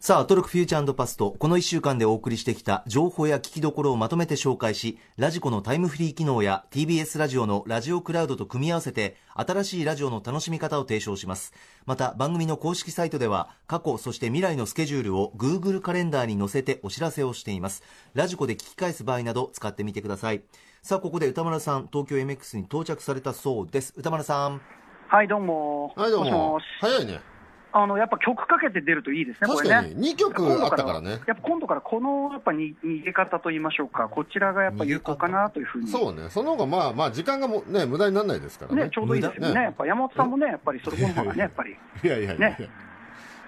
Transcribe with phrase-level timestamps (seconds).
[0.00, 1.36] さあ、アトロクフューチャーパスト。
[1.38, 11.52] この1週間でお送りしてきた情報や聞きどころをまとめて紹介し、ラジコのタイムフリー機能や TBS ラジオのラジオクラウドと組み合わせて、新しいラジオの楽しみ方を提唱します。
[11.84, 17.82] また、番組の公式サイトでは、過去、そして未来のスケジュールを Google カレンダーに載せてお知らせをしています。
[18.14, 20.42] ラジコで聞き返す場合など使ってみてください。
[20.82, 23.92] さあ、ここで歌丸さん、東京 MX に到着されたそうです。
[23.98, 24.62] 歌丸さん。
[25.08, 25.92] はい、どうも。
[25.94, 26.58] はい、どうも。
[26.80, 27.35] 早いね。
[27.78, 29.92] あのやっぱ曲かけて出るといいですね、これね。
[29.96, 31.20] 2曲あったからね。
[31.26, 35.88] やっぱ今度からこのやっぱ逃げ方といいましょうか、こちらがやっぱ有効かなというふうに。
[35.88, 38.84] そうね、その方がまあまあ時間がもね無駄にならないですからね。
[38.84, 39.62] ねちょうどいいですよね。
[39.62, 41.76] やっぱ山本さんもね、やっぱりそれ方がね、やっぱり。
[42.02, 42.48] いやいやいや。
[42.48, 42.70] ね。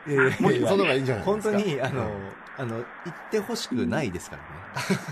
[0.06, 2.02] えー、もしそのがいいんじゃない本当にあの、
[2.58, 2.84] あの言っ
[3.30, 4.36] てほしくないですか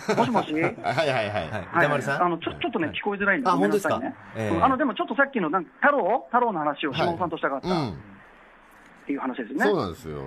[0.08, 0.20] らね。
[0.20, 0.52] もしもし？
[0.52, 1.68] はいはいはい。
[1.78, 2.22] 歌丸さん？
[2.22, 3.48] あのちょちょっとね聞こえづらいんで。
[3.48, 3.98] あ本当ですか？
[4.62, 6.26] あのでもちょっとさっきのなん太郎？
[6.26, 7.68] 太郎の話を下尾さんとしたかった。
[9.06, 9.64] っていう話ですね。
[9.64, 10.20] そうなんですよ。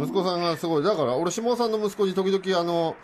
[0.00, 0.82] 息子さんがすごい。
[0.82, 2.96] だから俺下尾さんの息子に時々あの。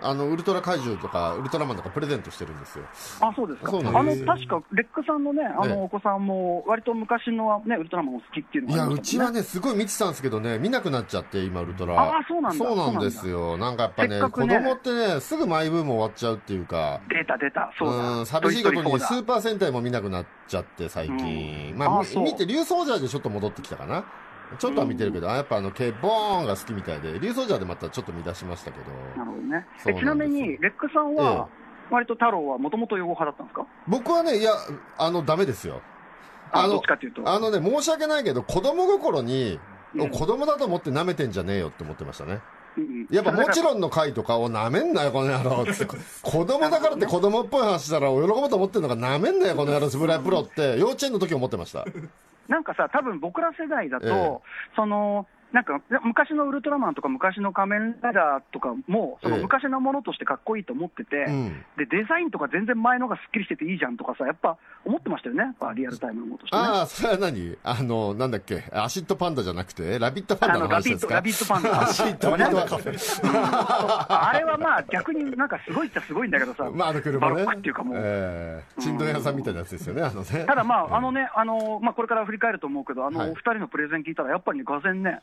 [0.00, 2.84] あのウルトラ怪獣とかウルトラマンとかプレゼントしてるんですよ。
[3.20, 3.76] あ、そうですか。
[3.76, 12.00] あの確かレックさんのね、あのお子さんも割と昔のねウルトラマンを好きっていうのが、ね、いやうちはねすごい見てたんですけどね見なくなっちゃって今ウルトラ。
[12.00, 12.64] あ、そうなんだ。
[12.64, 13.56] そうなんですよ。
[13.58, 17.00] なんかやっぱね、ね、子供ってねすぐマイブーム終わっちゃうっていうか。
[17.08, 17.72] 出た出た。
[17.76, 18.18] そうだ。
[18.18, 21.72] うん寂しいことにスーパー戦隊も見なくなっちゃって最近。
[21.72, 24.04] うん、まあ見て竜奏者でちょっと戻ってきたかな。
[24.58, 28.86] ちょっとは見てるけど、うん、やっぱあの、ケボーンが好きみたいで、リュウソージャーでまたちょっと見出しましたけど。
[29.16, 29.66] なるほどね。
[29.86, 31.48] えちなみに、レックさんは、
[31.90, 33.66] 割と太郎はもともと擁護派だったんですか？
[33.86, 34.52] 僕はね、いや、
[34.98, 35.80] あの、ダメですよ。
[36.52, 36.82] あの、
[37.24, 39.58] あのね、申し訳ないけど、子供心に、
[39.94, 42.40] うん、子供だと思って舐めてんじゃねえよって思ってましたね。
[43.10, 45.84] やっぱモチロンの回とかをなめんなよ、この野郎って。
[46.22, 51.84] 子供だからって子供っぽい話したら、喜ぶと思ってるのがなめんなよ、この野郎、スブライプロって、幼稚園の時思ってました。
[52.48, 67.56] なんかさ、多分僕ら世代だと、ええ、そのなんか昔のウルトラマンとか昔の仮面ライダーとかも、その昔のものとしてかっこいいと思ってて、えで、デザインとか全然前のがすっきりしてていいじゃんとかさ、やっぱ思ってましたよね、やっぱリアルタイムのものとして、ね、ああ、それは何？
[67.64, 71.14] あの、なんだっけ、アシッドパンダじゃなくて、ラビットパンダの話ですか？
[71.14, 71.82] ラビットパンダ。
[71.82, 74.30] アシッドパンダ。
[74.30, 77.34] あれはまあ逆になんかすごいっちゃすごいんだけどさ、まあ、あの車ね。
[77.34, 77.96] バロックっていうかもう。
[77.98, 80.44] えー、チンドン屋さんみたいなやつですよね、あのね。
[80.46, 85.20] ただまあ、 あのね、あの、まあこれから振り返ると思うけど、あの、お二人のプレゼン聞いたら、やっぱりがぜね、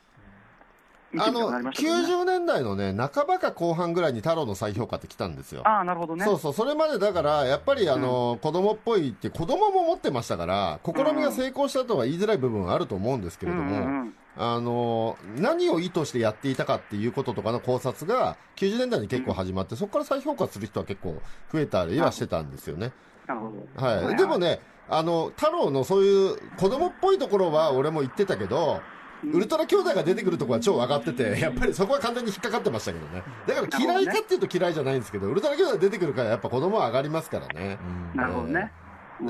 [1.19, 5.61] あの、90年代のね、半ばか後半ぐらいに太郎の再評価って来たんですよ。
[5.65, 6.25] ああ、なるほどね。
[6.25, 21.21] そうそう、それまでだから、やっぱりあの、うん、子供っぽいって、子供も持ってましたから、試みが成功したとは言いづらい部分はあると思うんですけれども、うんうんうんあの何を意図してやっていたかっていうこととかの考察が90年代に結構始まって、うん、そこから再評価する人は結構
[21.53, 22.91] 増えたりはしてたんですよね。
[23.27, 23.85] なるほど。
[23.85, 24.15] はい。
[24.17, 24.59] でもね、
[24.89, 28.81] あの、太郎のそういう子供っぽいところは俺も言ってたけど、
[29.34, 33.24] ウルトラ兄弟が出てくるところは超上がってて、 やっぱりそこは完全に引っかかってましたけどね。
[33.47, 37.78] だから嫌いかっていうと嫌いじゃないんですけど、ウルトラ兄弟出てくるからやっぱ子供は上がりますからね。
[38.13, 38.72] なるほどね。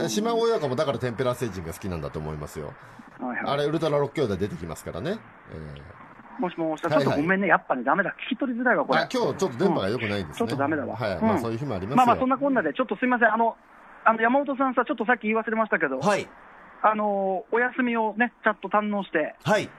[0.07, 2.73] 島親子もだからテンペラ星人が好きなんだと思いますよ。
[3.19, 5.17] はいはい、あれ、ウルトラ6兄弟出てきますからね。
[5.51, 8.99] えー、もしもし、ちょっとごめんね、やっぱりダメだ、聞き取りづらいわ、これ。
[8.99, 10.95] あ今日ちょっと電波が良くないですね、ちょっとダメだわ。
[10.95, 13.55] はい、まあそういう日もありますまあまあそんなこんなで、ちょっとすみません、あの、
[14.03, 16.27] あの山本さんさ、ちょっとさっき言い忘れましたけど、はい。
[16.81, 19.69] あのお休みをね、ちゃんと堪能して、はい。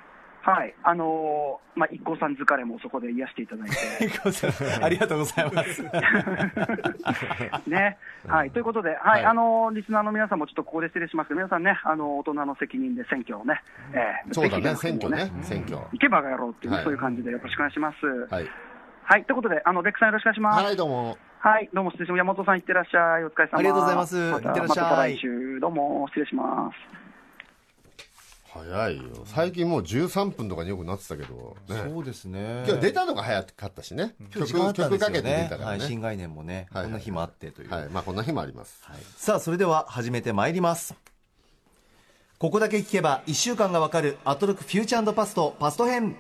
[0.47, 3.77] はい、あのー、まあ、一行さん疲れもそこで癒していただいて。
[4.81, 5.83] ありがとうございます。
[7.69, 7.99] ね、
[8.29, 13.61] はい、ということで、はい、はい、あのー、リスナーの皆さんもちょっとここで失礼しますけど、皆さんね、あのー、大人の責任で選挙をね、
[13.93, 15.79] えー、そうだね、選挙ね、選挙。
[15.79, 18.07] 行けばがやろうっていう、はい、そういう感じでよろしくお願いします。
[18.07, 18.49] はい。
[19.03, 20.65] はい、ということで、あの、レックさんよろしくお願いします。
[20.65, 21.19] はい、どうも。
[21.41, 22.19] はい、どうも失礼します。
[22.19, 23.25] 山本さん、いってらっしゃい。
[23.25, 23.59] お疲れ様。
[23.59, 24.17] ありがとうございます。
[24.17, 24.85] また、いってらっしゃい。
[24.85, 27.06] また来週、どうも、失礼します。
[28.65, 29.03] 早いよ。
[29.25, 32.65] 最近もう13分とかによくなってたけど、ね、そうですね。
[32.67, 37.89] 今日出たのが早かったしね、曲曲かけて出たからね、はい、新概念もね、はい、こんな日もあってという、はい。
[37.89, 40.95] まあ、こんな日もあります、はい、さあそれでは始めてまいります。
[42.39, 46.17] ここだけ聞けば1週間がわかるアトロクフューチャーパストパスト編。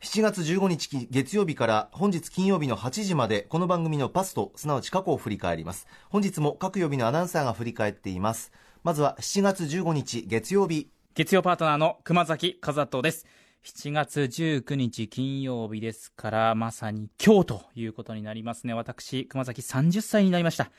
[0.00, 5.86] 7月15日月曜日から本日金曜日の8時までこの番組のパストすなわち過去を振り返ります。
[6.08, 8.50] 本日も各曜日のアナウンサーが振り返っています。
[8.82, 13.26] まずは7月15日月曜日月曜パートナーの熊崎和人です。
[13.64, 18.74] 7月19日金曜日ですから、まさに今日ということになりますね。
[18.74, 20.70] 私、熊崎30歳になりました。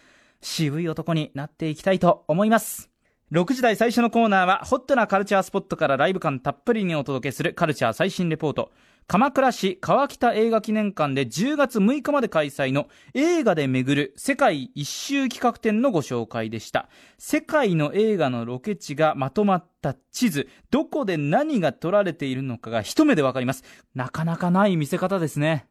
[0.41, 2.89] 渋い男になっていきたいと思います。
[3.33, 8.71] 6時台最初のコーナーは、ホットなカルチャースポットからライブ感たっぷりにお届けするカルチャー最新レポート。
[9.07, 16.87] 鎌倉市川北映画記念館で10月6日まで開催の映画で巡る世界一周企画展のご紹介でした。
[17.17, 23.63] 世界の映画のロケ地がまとまった地図、どこで何が撮られているのかが一目でわかります。
[23.95, 25.67] なかなかない見せ方ですね。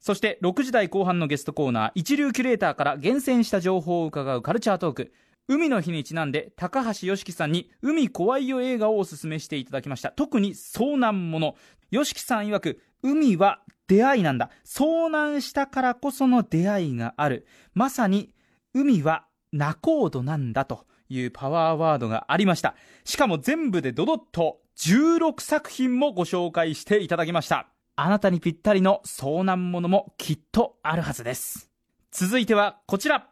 [0.00, 5.12] そして6時台後半のゲストコーナー、一流キュレーターから厳選した情報を伺うカルチャートーク。
[5.50, 11.56] 海の日にちなんで高橋良樹さんに海怖いよ映画をおすすめしていただきました特に遭難も
[11.92, 14.50] の良樹さん曰く海は出会いなんだ。
[14.64, 17.46] 遭難したからこその出会いがある。
[17.74, 18.34] まさに
[18.74, 22.74] 海は仲人なんだというパワーワードがありました。
[23.04, 27.68] しかも全部でドドッと16作品もご紹介していただきました。
[27.96, 31.70] あなたにぴったりの遭難ものもきっとあるはずです。
[32.12, 33.28] 続いてはこちら。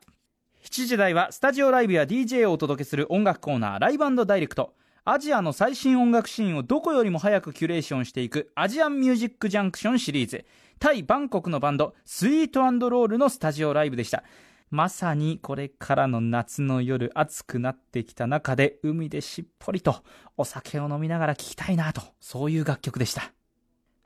[0.64, 4.74] 7時台はスタジオライブや DJ をお届けする音楽コーナーライブダイレクト。
[5.08, 10.44] アジアの最新音楽シーンをどこよりも早くキュレーションしていくアジアンミュージックジャンクションシリーズ。
[10.80, 14.24] タイ・バンコクのバンドスイートロールのスタジオライブでした。
[14.68, 19.94] まさにこれからの夏の夜暑くなってきた中で海でしっぽりと
[20.36, 23.30] お酒を飲みながら聴きたいなとそういう楽曲でした。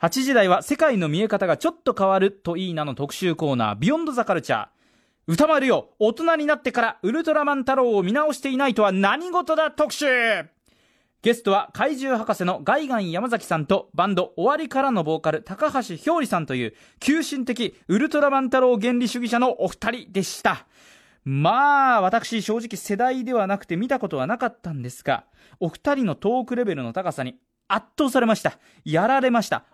[0.02, 4.69] 8時台は世界の見え方がちょっと変わるといいなの特集コーナービヨンドザカルチャー。
[5.26, 10.05] 歌丸よ、大人になってからウルトラマン太郎を見直していないとは何事だ特集
[11.23, 20.67] ゲストは怪獣博士のガイガン山崎さんとバンド終わりからのボーカル高橋ひょうりさんという急進的ウルトラマン太郎原理主義者のお二人でした。
[21.23, 25.27] まあ、私正直世代ではなくて見たことはなかったんですが、
[25.61, 27.37] お二人のトークレベルの高さに
[27.69, 28.59] 圧倒されました。
[28.87, 29.65] やられました。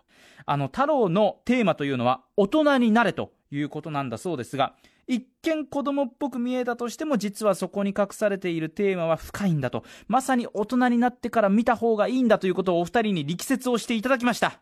[0.46, 4.74] あの、太郎のテーマというのは大人になれということなんだそうですが、
[5.06, 9.84] 一見子供っぽく見えたとしても実はそこに隠されているテーマは深いんだと。
[10.08, 14.60] まさに大人になってから見た方がいいんだということをお二人に力説をしていただきました。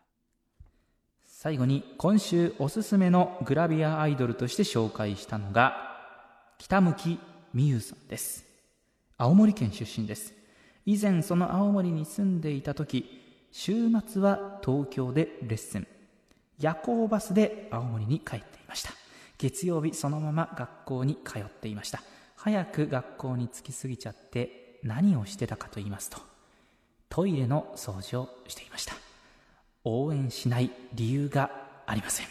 [1.23, 5.75] 最後に今週おすすめのグラビアアイドルとして紹介したのが
[6.57, 6.95] 北向
[7.53, 8.45] 美優さんです。
[9.17, 10.33] 青森県出身です。
[10.85, 15.87] 以前その青森に住んでいた時週末は東京でレッスン。
[16.59, 19.04] 夜行バスで青森に帰っていました。
[19.37, 22.01] 月曜日そのまま学校に通っていました。
[22.35, 26.19] 早く学校に着きすぎちゃって何をしてたかと言いますと
[27.09, 28.93] トイレの掃除をしていました。
[29.83, 31.51] 応援しない理由が
[31.85, 32.27] ありません。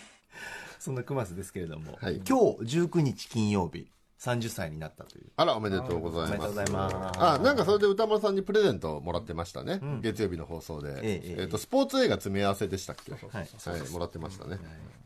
[0.78, 3.88] そんな熊瀬ですけれども、はい、今日19日金曜日
[4.24, 5.26] 30歳になったという。
[5.36, 6.30] あらおめでとうございます。
[6.30, 7.20] おめでとうございます。
[7.20, 13.12] あなんかそれで歌丸さんにプレゼントもらってましたね、うん、月曜日の放送で、えええー、とスポーツ映画詰め合わせでしたっけ？
[13.12, 14.56] はい、もらってましたね、は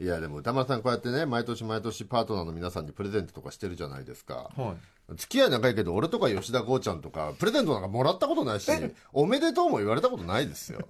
[0.01, 4.77] い、いやでも歌丸さんこうやってね毎年毎年パートナーの皆さんにプレゼントとかしてるじゃないですか、は
[5.13, 8.71] い、付き合い長いけど俺とか吉田剛ちゃんとかプレゼントなんかもらったことないし
[9.13, 10.81] おめでとうも言われたことないですよ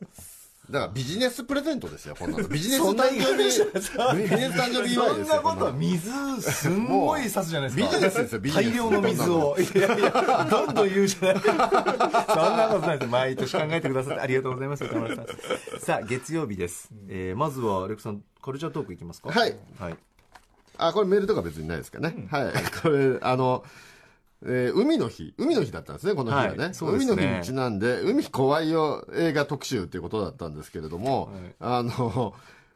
[0.70, 2.44] だからビジネスプレゼントですよ、こんなの。
[2.48, 5.34] ビジネス誕生日、ビジネス誕生日祝いですよ。
[5.34, 6.10] そんなことは水、
[6.42, 7.96] すんごい刺すじゃないですか。
[7.96, 8.66] ビジネスですよ、ビジネス。
[8.66, 9.56] 大量の水を。
[9.58, 11.42] いやいや、どんどん言うじゃない。
[11.42, 13.10] そんなことないです。
[13.10, 15.26] 毎年考えてくださってありがとうございます、さん。
[15.80, 16.90] さあ、月曜日です。
[17.08, 19.30] えー、まずは、アレクさん、カルチャートークいきますか？
[19.30, 19.56] はい。
[19.78, 19.96] はい。
[20.76, 22.14] あ、これメールとか別にないですかね。
[22.16, 22.52] うん、はい。
[22.82, 23.64] これ、あの、
[24.44, 26.48] えー、海の日、海の日だったんですね、この日はね。
[26.48, 26.72] はい、ね。
[26.80, 32.34] 海の日にちなんで、海怖いよ映画特集っていうことだったんですけれども、はい、あの、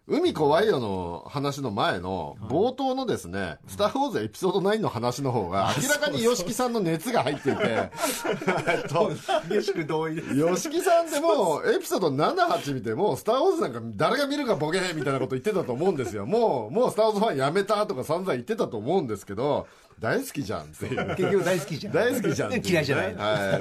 [0.08, 7.62] 海怖いよの話の前の冒頭のですね、スター・ウォーズエピソード9の話の方が明らかに YOSHIKI さんの熱が入っていて、
[8.66, 9.12] えっと、
[9.86, 10.28] 同意です。
[10.30, 16.26] YOSHIKI さんでもエピソード7、8見ても、スター・ウォーズなんか誰が見るかボケみたいなこと言ってたと思うんですよ。
[16.26, 19.68] もう、もうスター・ウォーズファンやめたとか散々言ってたと思うんですけど、
[19.98, 21.16] 大好きじゃんっていう。
[21.16, 21.92] 結局大好きじゃん。
[21.92, 23.14] 大好きじゃん、嫌いじゃない。
[23.14, 23.58] は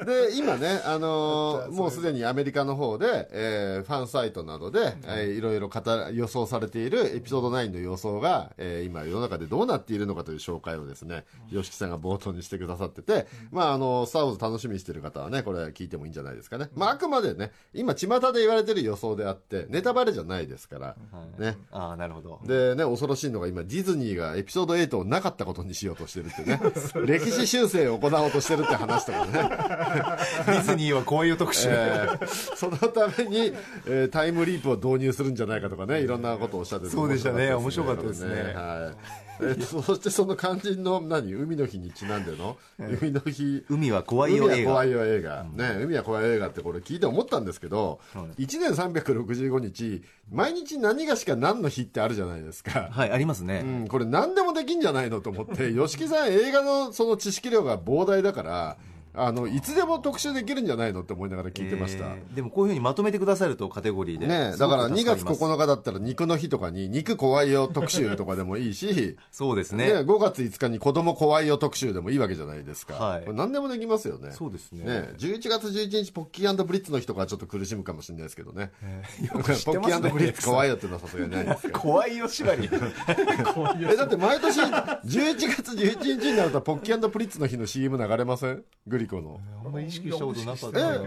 [0.00, 0.04] い。
[0.04, 5.80] で、今ね、あのー、もうすでにアメリカの方で、えー、ファンサイトなどで、えー、いろいろ語
[6.12, 16.68] 予想されているエピソード9の予想が、えー、今世の中でどうなっているのかという紹介をですね、吉木さんが冒頭にしてくださってて、まあ、あの、スター・ウォーズ楽しみにしてる方はね、これ聞いてもいいんじゃないですかね。
[16.74, 20.96] まあ、あくまでね、今、巷で言われてる予想であって、ネタバレじゃないですから、
[21.38, 21.56] ね。
[21.70, 22.40] ああ、なるほど。
[22.44, 26.60] でね、恐ろしいのが今、ディズニーがエピソード8をなかったことにしようとしてるってね。
[27.06, 29.32] 歴史修正を行おうとしてるって話とかね。
[29.32, 32.26] ディズニーはこういう特集、 えー、
[32.56, 33.52] そのために、
[33.86, 37.54] えー、タイムリープを導入するんじゃないかとかねいろんなことをおっしゃってそうでしたね。
[37.54, 41.34] 面白かったですね、はいえそしてその肝心の何？
[41.34, 43.64] 海の日にちなんでの、海の日。
[43.68, 44.70] 海は怖いよ映画。
[44.70, 52.88] 怖いよ映画、ね海は怖いよ映画ってこれ聞いて思ったんですけど、はい、1年365日毎日何がしか何の日ってあるじゃないですか。
[52.90, 58.76] はいありますね、うん、これ何でもできんじゃないのと思って吉木さん映画のその知識量が膨大だから
[59.14, 69.16] あのいつでも特集できるんじゃないのって思いながら聞いてました、えー、でもこういうふうにまとめてくださるとカテゴリーでねだから2月9日だったら肉の日とかに肉怖いよ特集とかでもいいし。
[69.30, 69.86] そうですね。
[69.86, 74.30] ね5月5日に子供怖いよ特集でもいいわけじゃないですか、はい、何でもできますよね。
[74.32, 74.84] そうですね。
[74.84, 83.96] ね11月11日ポッキーブリッツの日とかちょっと苦しむかもしれないですけどね、 えー、ポッキーブリッツ怖いよっていうのはさすがにないです怖いよ縛り え。
[83.96, 88.64] だって毎年11月11日になるとポッキープリッツの日の CM 流れません？
[88.86, 89.40] グリコの。
[89.64, 90.98] あんまり意識したことなかったえ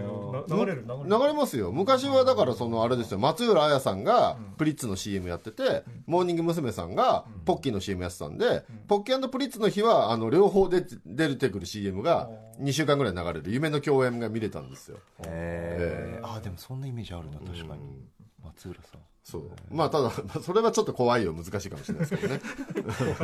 [0.48, 1.72] 流れる流れますよ。
[1.72, 3.18] 昔はだからそのあれですよ。
[3.18, 6.66] 松浦綾さんがプリッツの CM やってて、モーニング娘。
[6.76, 13.44] さんがポッキーの CM やってたんで、ポッキープリッツの日はあの両方で出てくる CM が2週間ぐらい流れる。
[13.50, 14.98] 夢の共演が見れたんですよ。
[15.26, 18.04] へえあでもそんなイメージあるな確かに、
[18.44, 19.00] 松浦さん。
[19.24, 19.50] そう。
[19.70, 20.10] まあただ
[20.40, 21.32] それはちょっと怖いよ。
[21.32, 22.40] 難しいかもしれないですけどね。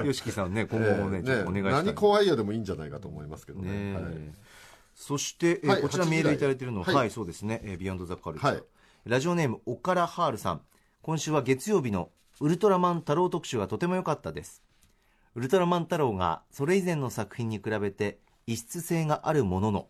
[0.08, 4.04] YOSHIKI さんね今後もね, ねお願いし何怖いよでもいいんじゃないかと思いますけどね、はい
[5.02, 8.62] そして、えー、はい、こちらメールいただいているのは、はい、はい、そうですね、えー、ビヨンドザカルチャー、はい、
[9.04, 10.60] ラジオネームオカラハールさん。
[11.02, 14.62] 今週は月曜日のウルトラマン太郎特集がとても良かったです。
[15.34, 19.88] ウルトラマン太郎がそれ以前の作品に比べて異質性があるものの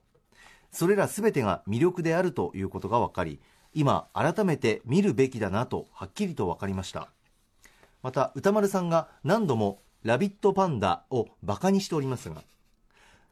[0.70, 3.38] それら全てが魅力であるということが分かり
[3.74, 7.10] 今改めて見るべきだなとはっきりと分かりました。
[8.02, 12.42] また歌丸さんが何度も「ラビットパンダ」をバカにしておりますが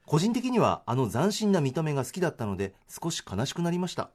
[0.07, 4.11] 個人的にはあの斬新な見た目が好きだったので少し悲しくなりました。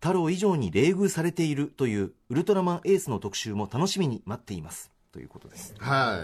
[0.00, 4.90] 太郎以上に冷遇されているというウルトラマンエースの特集も楽しみに待っています。
[5.12, 5.74] ということです。
[5.78, 6.18] は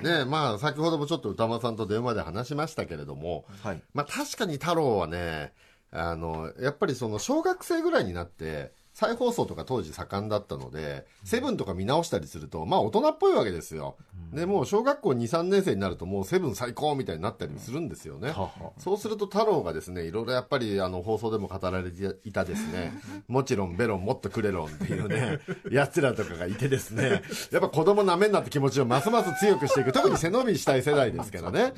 [0.00, 0.04] い。
[0.04, 5.52] ねまあ先ほどもちょっと歌間さんと電話で話しましたけれども、はい、まあ確かに太郎はね
[5.90, 13.96] あのやっぱりその小学生ぐらいになって再放送とか当時盛んだったので、セブンとか見直したりすると、まあ大人っぽいわけですよ。
[14.32, 18.32] で、もう小学校2、3年生になるともうセブン最高みたいになったりするんですよね。
[18.78, 22.92] そうすると太郎がですね、いろいろやっぱりあの放送でも語られていたですね、
[23.26, 25.40] もちろんベロンもっとくれろんっていうね、
[25.72, 29.90] 奴らとかがいてですね、やっぱ子供なめんなって気持ちをますます強くしていく。
[29.90, 31.72] 特に背伸びしたい世代ですからね。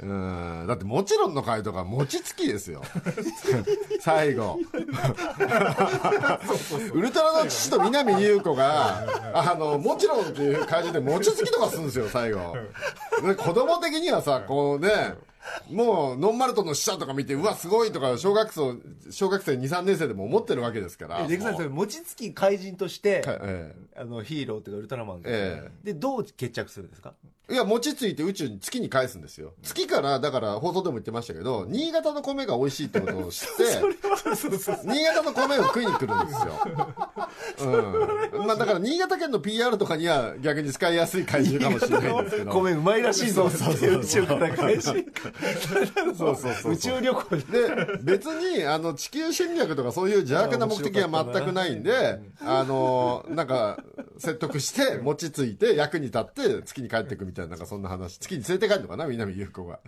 [0.00, 0.64] うん。
[0.68, 2.82] だってもちろんの回とか餅つきですよ。
[4.00, 4.58] 最後。
[6.92, 12.54] ウルトラの父と南優子があのもちろんっていう感じで餅つきとかするんですよ最後。
[13.36, 15.14] 子供的にはさこうね
[15.70, 18.76] もうノンマルトの死者とか見てうわすごいとか小学生
[19.10, 21.26] 小学生23年生でも思ってるわけですから。
[21.26, 27.14] レクさんそれ餅つき怪人として、ええ、あのヒーローっていうかウルトラマンが、ええ、でどう決着するんですか？
[27.50, 29.54] いや、餅ついて宇宙に月に返すんですよ。
[29.62, 33.64] 月から、だから放送でも言ってましたけど、新潟の米が美味しいってことを知って、
[34.84, 36.60] 新潟の米を食いに来るんですよ。
[38.34, 38.46] うん。
[38.46, 42.52] まあだから新潟県の PR とかには逆に使いやすい怪獣かもしれないんですけど。
[42.52, 44.82] 米うまいらしいぞそうそう宇宙から返し。
[44.82, 46.72] そうそうそう。
[46.72, 53.78] 宇宙旅行で、別に、あの、地球侵略とかそういう邪悪な目的は全くないんで、あの、なんか、
[54.18, 57.37] 説得して、餅ついて、役に立って、月に帰っていくみたいな。
[57.38, 59.80] たいな、なんかそんな話、月に連れて帰るのかな、南優子が。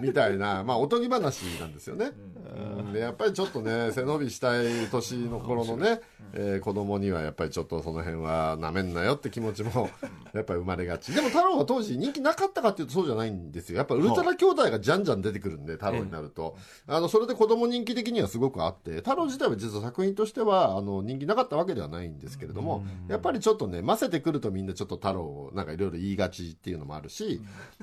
[0.00, 2.12] みたいな、まあ、おとぎ話なんですよね。
[2.54, 6.00] うん、で、やっぱりちょっとね、 背伸びしたい年の頃のね、
[6.34, 9.90] えー、子供にはやっぱりちょっとその辺はなめんなよって気持ちも、
[10.32, 11.14] やっぱり生まれがち。
[11.14, 13.78] でも太郎は当時人気なかったかっていうとそうじゃないんですよ。
[13.78, 16.56] やっぱウルトラ兄弟がじゃんじゃん出てくるんで、太郎になると。
[16.86, 27.40] あの、それで子供人気的にはすごくあって、太郎自体は実は作品としては、あの、人気なかったわけではないんですけれども、やっぱりちょっとね、混ぜてくるとみんなちょっと太郎をなんかいろいろ言いがちっていうのもあるし、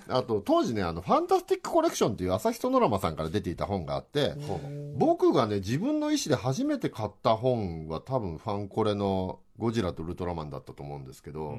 [0.07, 4.35] あと当時ね、あの、ファンタスティックコレクションっていう朝日ソノラマさんから出ていた本があって、
[4.95, 11.57] 僕がね、自分の意思で初めて買った本は多分ファンコレのゴジラとウルトラマンだったと思うんですけど、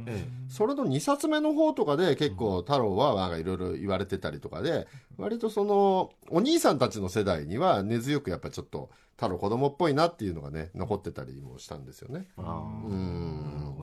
[0.49, 12.27] それの2冊目の方とかで結構太郎はなんかいろいろ言われてたりとかで、割とその、お兄さんたちの世代には根強くやっぱちょっと、太郎子供っぽいなっていうのがね、残ってたりもしたんですよね。
[12.39, 13.80] うん。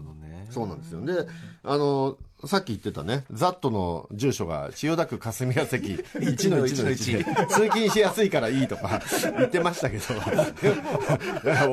[0.58, 1.06] そうなんですよ。
[1.06, 1.28] で、
[1.64, 9.02] あの、さっき言ってたね、ザットの住所が千代田区霞が関1の1の1で、通勤しやすいからいいとか
[9.38, 10.04] 言ってましたけど、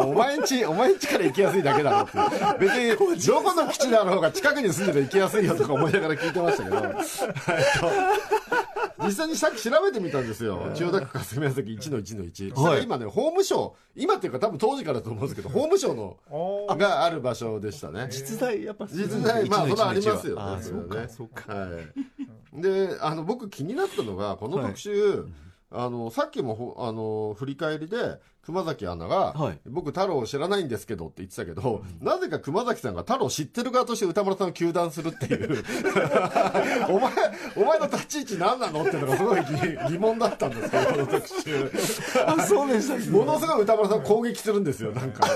[0.07, 2.19] お前んち、お前んちから行きやすいだけだろって。
[2.61, 6.77] 別に、どこの基地だろうが近くに住んでる行きやすいよとか思いながら聞いてましたけど、
[9.03, 10.71] 実際にさっき調べてみたんですよ。
[10.75, 12.61] 千代田区霞が関1の1の1。
[12.61, 16.19] はい、今ね、法務省、今っていうか多分当時からだと思うんですけど、法務省の、
[16.77, 18.09] がある場所でしたね。
[18.11, 20.63] 実在、やっぱ実在、まあ、それはありますよね。
[20.63, 21.55] そうか、そうか。
[21.55, 21.69] は
[22.57, 22.63] い。
[22.63, 25.29] で、あの、僕気になったのが、この特集、はい、
[25.73, 35.65] あの、さっきも、あの、振り返りで、熊崎アナが、はい、僕太郎を知らないんですけどって言ってたけど、うん、なぜか熊崎さんが太郎を知ってる側として歌丸さんを糾弾するっていう。
[36.89, 37.13] お前
[37.57, 39.41] お前の立ち位置何なのっていうのがすごい
[39.89, 41.73] 疑問だったんですけどこの特集
[42.27, 45.27] あそうでした、ね、ものすごい歌丸さん攻撃するんですよなんか。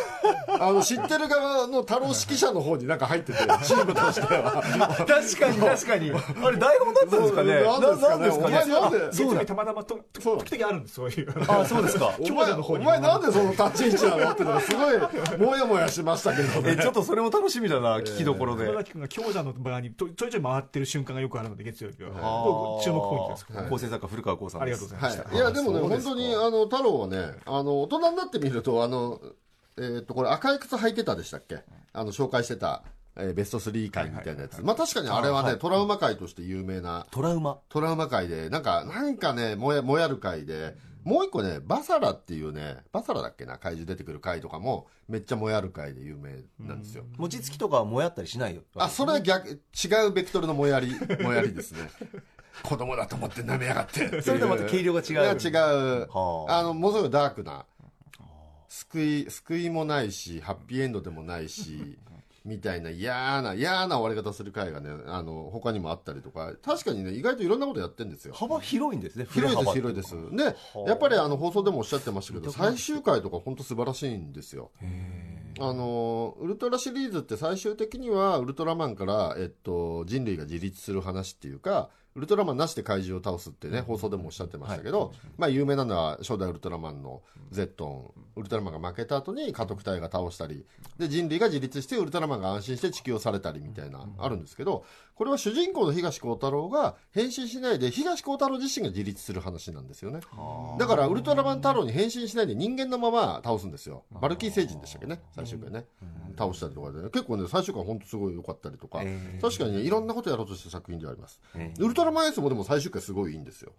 [0.60, 4.62] あの知ってる側の太郎指揮者の方になんか入っててチームとしては。
[5.06, 6.10] 確かに確かに。
[6.10, 7.62] あれ台本だったんですかね。
[7.64, 8.56] 何ですかね。
[8.66, 9.46] なんでそうだ。
[9.46, 11.34] たまたまと時々あるんですそういう。
[11.48, 12.14] あそうですか。
[12.18, 14.98] お前お前なんでその立ち位置なのってのがすごい
[15.38, 18.66] もやもやしましたけど、ね、えちょっとそれも楽しみだな、聞きどころで。
[18.66, 22.80] 熊崎君が強者の場にちょいちょい回ってる瞬間がよくあるので月曜日は。
[22.84, 29.20] 注目ポイントです、はい、構成作家古川光さんありがとうございました、はい、いやでもね本当にあの太郎はねあの大人になってみるとあの
[29.76, 31.62] えー、っとこれ赤い靴履いてたでしたっけ？
[31.92, 32.82] あの紹介してた
[33.20, 34.62] えー、ベスト3回みたいなやつ。
[34.62, 37.04] まあ確かにあれはね、トラウマ回として有名な。
[37.10, 37.58] トラウマ？
[37.68, 40.76] トラウマ回で、なんか、なんかね、もや、もやる回で、
[41.08, 47.04] もう一個ね、バサラっていうね、バサラだっけな、怪獣出てくる回とかも、めっちゃもやる回で有名なんですよ。
[47.16, 48.60] 餅つきとかはもやったりしないよ。
[48.76, 49.56] あ、それは逆、違
[50.06, 51.90] うベクトルのもやり、もやりですね。
[52.62, 55.12] 子供だと思って舐めやがってそれとまた軽量が違う。
[55.12, 55.48] いや、違
[56.02, 56.08] う。
[56.12, 57.64] あの、ものすごいダークな。
[58.68, 61.98] 救い、救いもないし、ハッピーエンドでもないし、
[62.48, 68.32] みたいな嫌な、嫌な終わり方する回がね、あの、他にもあったりとか、確かにね、意外といろんなことやってるんですよ。
[68.34, 70.16] 幅広いんですね、広いです、広いです。
[70.34, 74.70] で、やっぱりあの、放送でもおっしゃってましたけど、最終回とか本当素晴らしいんですよ。
[75.60, 87.22] あの、ウルトラシリーズって最終的には、ウルトラマンから、えっと、人類が自立する話っていうか、ウルトラマンなしで怪獣を倒すってね、放送でもおっしゃってましたけど、はい、まあ有名なのは初代ウルトラマンの
[87.52, 90.66] ゼットン、ウルトラマンが負けた後に家督隊が倒したり、
[90.98, 94.84] で人類が自立してウルトラマンが安心して地球をされたりみたいな、あるんですけど、
[95.18, 100.20] これは主人公の東光太郎が変身しないで東光太郎自身が自立する話なんですよね。
[100.78, 104.04] だからウルトラマン太郎に変身しないで人間のまま倒すんですよ。
[104.12, 105.86] バルキー星人でしたっけね、最終回ね。
[106.38, 109.00] 倒したりとかで、ね、結構ね、最終回本当すごい良かったりとか、
[109.42, 111.40] 確かにね、いろんなことやろうとした作品ではあります。
[111.80, 113.72] ウルトラマンエースもでも最終回すごいいいんですよ。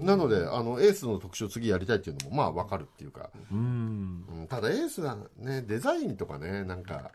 [0.00, 3.30] なので、あの、エースの特集を次やりたいっていうのも、まあ、わかるっていうか。
[3.52, 4.46] うん。
[4.48, 7.12] ただ、エースはね、デザインとかね、なんか、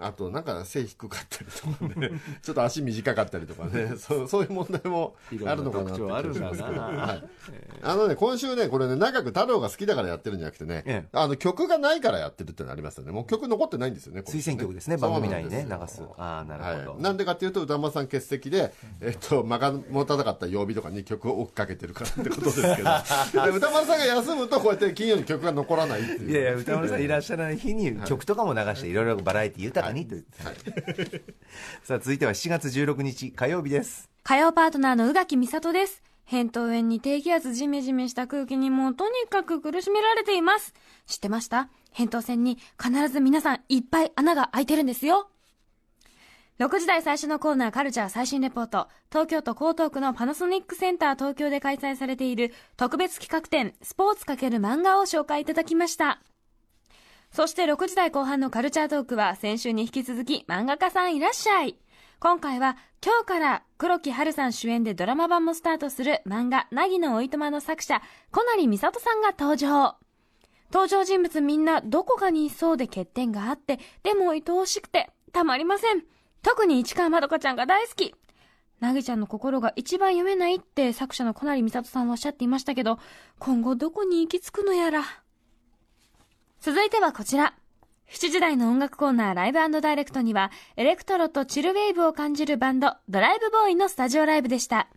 [0.00, 2.10] あとなんか背低かったりとかね
[2.42, 5.16] ちょっと足短かったりとかね そうそういう問題も
[5.46, 7.24] あるのかなってあるんだな、はい、
[7.82, 13.12] あのね今週ねこれね長く太郎が好きだからやってるんじゃなくてね、ええ、あの曲がないからやってるってのありますよね。
[13.12, 16.02] もう曲残ってないんですよね推薦曲ですね番組内にね流す。
[16.16, 22.90] ああなるほど、はい、なんでかっていうと歌間さん欠席で、えっと、間が持たなかった曜日とかに曲を追っかけてるからってことですけど。
[23.56, 26.30] 歌丸さんが休むとこうやって金曜に曲が残らないっていう。
[26.30, 30.56] いやいや歌丸さんいらっしゃらない日に曲とかも流していろいろバラエティ豊かにと、はいはい。
[31.84, 34.08] さあ続いては7月16日火曜日です。
[34.22, 36.02] 火曜パートナーの宇垣美里です。
[36.30, 40.74] 扁桃炎に低気圧ジメジメした空気にもとにかく苦しめられています。
[41.06, 41.70] 知ってました？
[41.94, 45.30] 扁桃腺に必ず皆さんいっぱい穴が開いてるんですよ
[46.58, 48.88] 6時台最初のコーナーカルチャー最新レポート。
[49.12, 56.20] 東京都江東区のパナソニックセンター東京で開催されている特別企画展スポーツ×漫画を紹介いただきました。
[57.30, 61.78] そして6時台後半のカルチャートークは先週に引き続き漫画家さんいらっしゃい。
[62.18, 69.94] 今回は今日から黒木春さん主演でドラマ版もスタートする漫画なぎのおいとまの作者小成美里さんが登場。
[70.72, 76.02] 登場人物みんなどこかにいそうで欠点があって、でも愛おしくてたまりません。
[76.42, 78.14] 特に市川まどかちゃんが大好き。
[78.80, 82.98] なぎちゃんの心が一番読めないって作者の小成美里さんはおっしゃっていましたけど、
[83.38, 85.02] 今後どこに行き着くのやら。
[86.60, 87.54] 続いてはこちら。
[88.10, 94.88] 7時台の音楽コーナーライブダイレクトには、エレクトロとチルウェーブを感じるバンド、ドライブボーイのスタジオライブでした。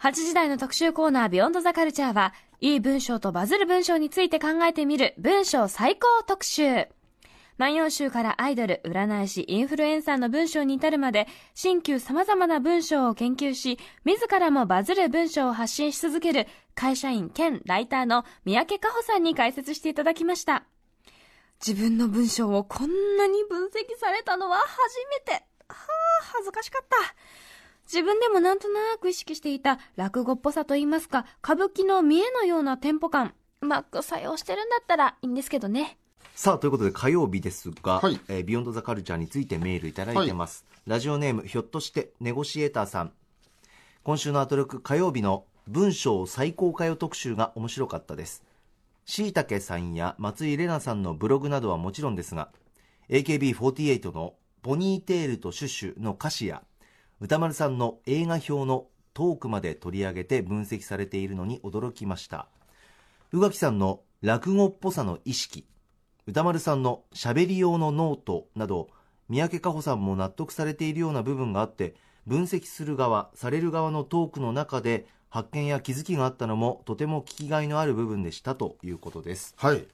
[0.00, 6.88] 8時台の特集コーナービヨンドザカルチャーは、いい文章とバズる文章について考えてみる文章最高特集。
[7.58, 20.64] 万葉集からアイドル、占い師、インフルエンサーの文章に至るまで、新旧様々な文章を研究し、自らもバズる文章を発信し続ける、会社員兼ライターの三宅加穂さんに解説していただきました。
[21.66, 25.32] 自分の文章をこんなに分析されたのは初めて。
[25.32, 25.38] は
[25.68, 26.96] あ、恥ずかしかった。
[27.86, 35.98] 自分でもなんとなく意識していた落語っぽさと言いますか、歌舞伎の見えのようなテンポ感、うまく作用してるんだったらいいんですけどね。
[36.36, 43.12] さあということで火曜日ですが、はい、えー、ビヨンドザカルチャーについてメールいただいてます、はい、ラジオネームひょっとしてネゴシエーターさん。
[44.02, 48.44] 今週のアトロク火曜日の文章最高歌謡特集が面白かったです。
[49.06, 52.50] しいたけさんや松井玲奈さんのブログなどはもちろんですが
[53.08, 56.62] AKB48 の「ポニーテールとシュッシュ」の歌詞や
[57.18, 62.46] 宇多丸さんの映画評のトークまで取り上げて分析されているのに驚きました。
[63.32, 65.64] 宇垣さんの落語っぽさの意識
[66.28, 68.88] 宇多丸さんのしゃべり用のノートなど
[69.28, 71.94] 三宅香帆さんも納得されているような部分があって
[72.26, 79.54] 分析する側される側のトークの中で発見や気づきがあったのもとても聞きがいのある部分でしたということです。
[79.56, 79.86] はい。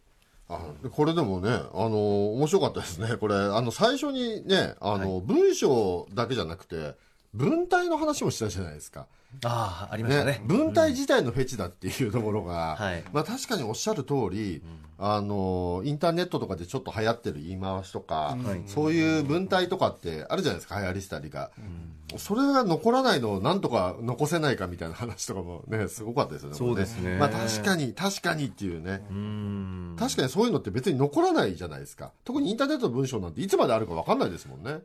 [0.48, 0.58] あ
[0.90, 6.94] これでもね、あの面白かったですね、これ、あの最初にね、あの、はい、文章だけじゃなくて、
[7.32, 9.06] 文体の話もしたじゃないですか。
[9.44, 10.32] ああ、ありましたね。
[10.32, 14.62] ね文体自体のフェチだっていうところが、うん、まあ確かにおっしゃる通り、
[14.98, 21.50] うん、あの、インターネットとかでちょっと流行ってる言い回しとか、うん、そういう文体とかってあるじゃないですか、流行りしたりが。
[22.18, 26.56] それが残らないのをなんとか残せないかみたいな話とかもね、すごかったですよね。
[26.56, 27.16] そうですね。
[27.16, 29.02] まあ確かに、確かにっていうね。
[29.10, 32.12] う確かにそういうのって別に残らないじゃないですか。
[32.24, 34.80] 特にインターネットの文章なんていつまであるか分かんないですもんね。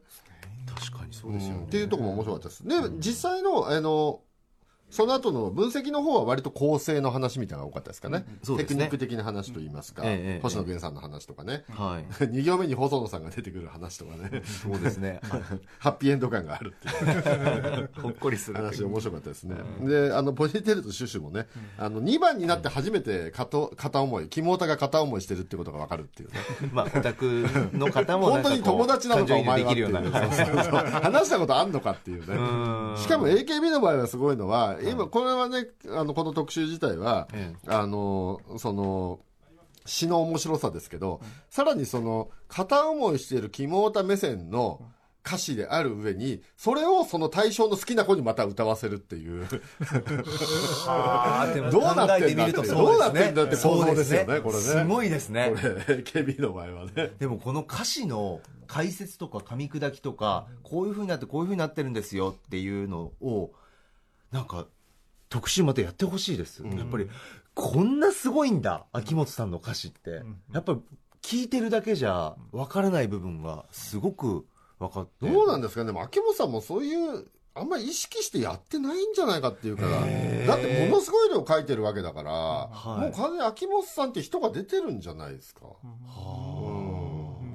[0.78, 2.68] 確かにそうですよね、っていうところも面白かったです。
[2.68, 4.22] で、実際の、あの、
[4.90, 8.26] その後の分析の方は割と構成の話みたいなのが多かったですかね。
[8.48, 11.66] うん、ねテクニック的な話といいますか、ええ、星野源さんの話とかね。
[11.70, 12.06] はい。
[12.24, 14.42] 2行目に細野さんが出てくる話とかね。
[14.46, 15.20] そうですね。
[15.80, 17.90] ハッピーエンド感があるっていう。
[18.02, 18.58] ほっこりする。
[18.58, 19.58] 話面白かったですね。
[19.82, 21.48] うん、で、あの、ポジテルとシュシュもね、
[21.78, 26.36] あの、2番になって初めて片片思い、肝太が片思いしてるってことがわかるっていうね。
[26.72, 29.94] まあ、オタクの方も本当に友達なのかお前はっていう。
[29.94, 32.98] 話したことあんのかっていうね。
[32.98, 39.20] しかも AKB の場合はすごいのは、今、これはね、ね、あの、この特集自体は、ええ、あの、その、
[39.86, 44.82] 詩の面白さですけど、うん、さらにその、片思いしている肝太目線の
[45.26, 49.46] 歌詞である上に、それをその対象の好きな子にまた歌わせるっていう。
[51.72, 54.62] どうなってんだって、どうなってんだって想像ですよね、これね。
[54.62, 55.54] すごいですね。
[55.54, 57.12] これ、KB の場合はね。
[57.20, 63.52] でもこの歌詞の解説とか噛み砕きとか、こういう風になってこういう風になってるんですよっていうのを、
[64.32, 64.68] なんか
[65.30, 67.10] 特集またやってほしいです、うん、やっぱり
[67.54, 70.80] こんなすごいんだ秋元さんの歌詞って、うん、やっぱり
[71.22, 74.46] 聞いてるだけじゃ分からない部分がすごく
[74.80, 75.30] 分かって。
[75.30, 75.88] どうなんですかね。
[75.88, 79.90] でも秋元さんもそういうあんまり意識してやってないんじゃないかっていうから。
[79.90, 85.66] だってものすごい量書いてるわけだから、はい、もう完全に秋元さんって人が出てるんじゃないですか。
[85.66, 86.97] はあ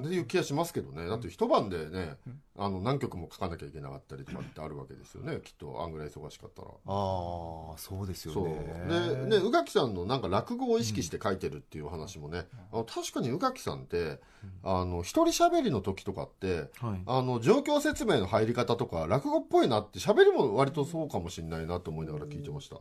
[0.05, 1.07] っていう気がしますけどね。
[1.07, 2.17] だって一晩でね、
[2.57, 5.41] あの何曲も書かなきゃいけなかったりとかってあるわけですよね。
[5.43, 6.69] きっとあんぐらい忙しかったら。
[6.69, 8.59] ああそうですよね。
[8.89, 14.21] でね宇垣さんのなんか落語を意識して書いてるっていう話もね、あの確かに宇垣さんって
[14.63, 22.77] あの一人喋りの時とかって、はい、あの状況説明の入り方とか落語っぽいなって喋りも割とそうかもしれないなと思いながら聞いてました、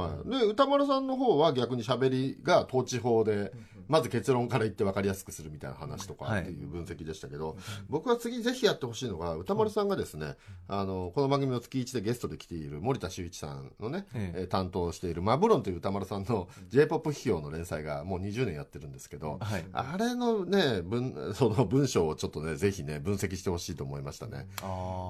[0.00, 3.52] はい、で歌丸さんの方は逆に喋りが統治法で、
[3.88, 7.56] まず結論から言って分かりやすくするみたいな話とかっていう分析でしたけど、はい、
[7.88, 10.34] 僕は次ぜひやってほしいのが歌丸さんがですね、
[10.68, 24.46] あのこの番組の月1でゲストで来ている森田修一さんのね、ええ担当しているマブロンという歌丸さんの j p o p 批評の連載がもう20年やってるんですけど、はい、あれのね文その文章をちょっとねぜひね分析してほしいと思いましたね。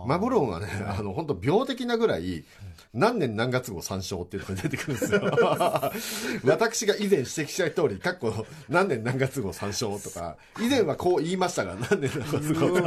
[0.07, 2.44] マブロンはねあの本当病的なぐらい
[2.92, 5.23] 何年何月号参照っていうのが出てくるんですよ。
[6.44, 12.85] 私が以前指摘した通り、かっこ何年何月号参照とか、以前はこう言いましたが、何年何月号参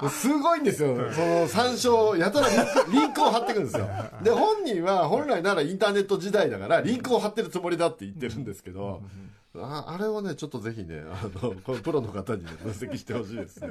[0.00, 0.08] 照。
[0.10, 0.96] すごいんですよ。
[1.12, 2.48] その参照、やたら
[2.90, 3.88] リンクを貼ってくるんですよ。
[4.22, 9.02] で、本人は本来ならインターネット時代だから、リンクを貼ってるつもりだって言ってるんですけど、
[9.54, 13.68] ああれをね、ちょっとぜひね、あの、このプロの方に、ね、分析してほしいですね。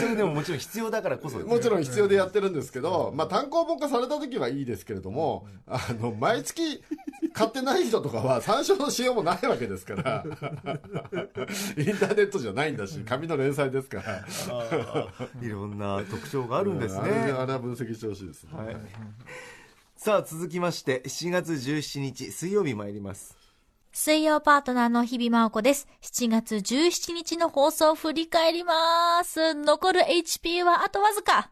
[0.00, 6.82] それでももちろん必要だからこそ、ね、もちろん必要でやってるんですけど、まあ単行本化された時はいいですけれども、あの、毎月
[7.34, 10.32] 買ってない人とかは参照のしようもないわけですから、イン
[11.98, 14.24] ターネットじゃないんだし、紙の連載ですから。
[15.42, 17.10] いろんな特徴があるんですね。
[17.36, 18.50] あれは分析してほしいですね。
[18.54, 18.76] はい、
[19.94, 23.43] さあ続きまして、7月17日水曜日参ります。
[23.96, 25.86] 水曜パートナーの日々真央子です。
[26.02, 29.54] 7月17日の放送を振り返ります。
[29.54, 31.48] 残る HP はあとわずか。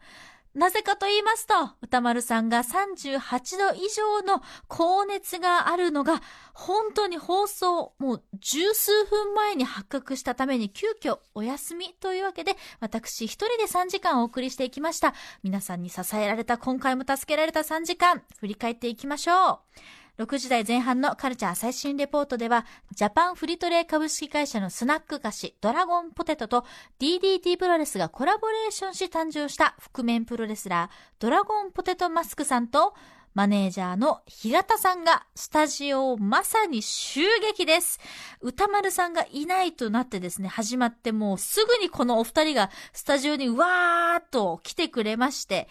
[0.52, 6.20] なぜかと言いますと、歌丸さんが38度以上の高熱があるのが、
[6.52, 15.14] 本当に放送、もう十数分前に発覚したために急遽お休みというわけで、私一人で3時間お送りしていきました。
[15.44, 20.01] 皆さんに支えられた、今回も助けられた3時間、振り返っていきましょう。
[20.18, 26.66] 6時台前半のカルチャー最新レポートでは、ジャパンフリトレー株式会社のスナック菓子、ドラゴンポテトと
[27.00, 32.94] DDT プロレスがコラボレーションし誕生した覆面プロレスラー、ドラゴンポテトマスクさんと、
[33.34, 37.98] マネージャーの平田さんがスタジオをまさに襲撃です。
[38.42, 45.68] 歌丸さんがいないとなってですね、始まってもうすぐにこのお二人がスタジオにわーっと来てくれまして、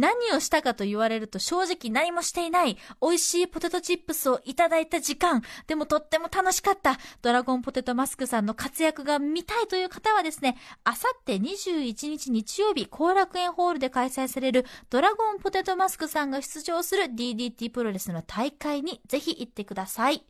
[0.00, 2.76] 何をしたかと言われると正直何もしていない。
[3.00, 5.42] 美味しいポテトチップスをいただいた時間。
[5.66, 6.98] でもとっても楽しかった。
[7.22, 20.24] ドラゴンポテトマスクさんの活躍が見たいという方はですね、あさって21日日曜日、後楽園ホールで開催されるドラゴンポテトマスクさんが出場する DDT プロレスの大会にぜひ行ってください。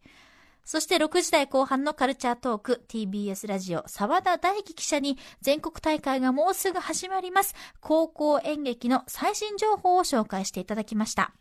[0.66, 7.54] そして6時台後半のカルチャートーク、TBS ラジオ、沢田大樹記者に全国大会がもうすぐ始まります。
[7.80, 11.32] 高校演劇の最新情報を紹介していただきました。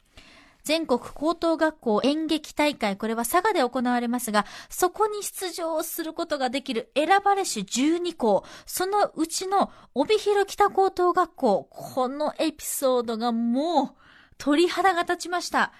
[0.64, 14.06] 全国高等学校演劇大会、これは佐賀で行われますが、そこに出場することができる選ばれし12校、そのうちの帯広北高等学校、このエピソードがもう
[14.38, 15.72] 鳥肌が立ちました。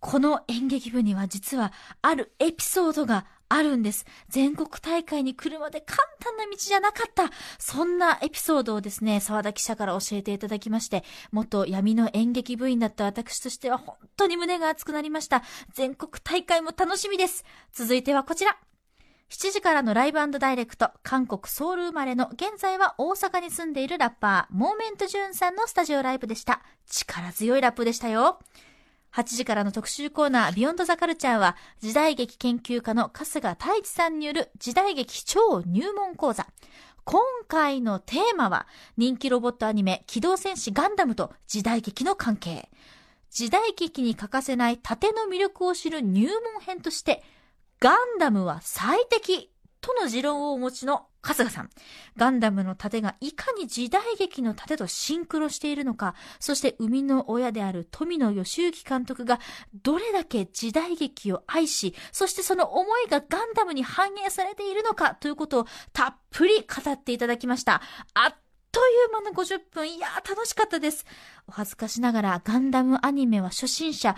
[0.00, 4.04] この演劇部には実はあるエピソードがあるんです。
[4.28, 7.30] 全国大会に来るまで簡単な道じゃなかった。
[7.58, 15.42] そんなエピソードをですね、沢田記者から教えていただきまして、元闇の演劇部員だった私としては本当に胸が熱くなりました。
[15.72, 17.44] 全国大会も楽しみです。
[17.72, 18.58] 続いてはこちら。
[19.30, 26.62] 7時からのライブダイレクト、韓国ソウル生まれの現在は大阪に住んでいるラッパー、モーメントジューンさんのスタジオライブでした。
[26.86, 28.38] 力強いラップでしたよ。
[29.14, 36.46] 8時からの特集コーナー、ビヨンドザカルチャーは、時代劇研究家の春日太一さんによる時代劇超入門講座。
[37.04, 38.66] 今回のテーマは、
[38.96, 42.70] 人気ロボットアニメ、機動戦士ガンダムと時代劇の関係。
[43.30, 47.22] 時代劇に欠かせない盾の魅力を知る入門編として、
[47.80, 51.70] ガンダムは最適との持論をお持ちの春日さん。
[52.16, 59.40] ガンダムの盾がいかに時代劇の盾とシンクロしているのか、そして生みの親である富野義行監督が
[59.82, 67.82] どれだけ時代劇を愛し、そしてその思いがガンダムに反映されているのかということをたっぷり語っていただきました。
[68.14, 68.34] あっ
[68.70, 71.04] という間の50分、いやー楽しかったです。
[71.46, 74.14] お恥ずかしながらガンダムアニメは初心者、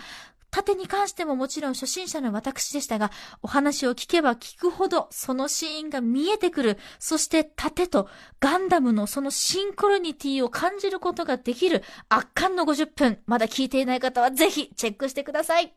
[0.51, 3.09] 盾に関してももちろん初心者の私でしたが、
[3.41, 6.77] お話を聞けば聞くほどそのシーンが見えてくる。
[6.99, 8.07] そして盾と
[8.39, 13.19] ガンダムのそのシンクロニティを感じることができる圧巻の50分。
[13.25, 15.73] まだ聞いていない方はぜひチェックしてください。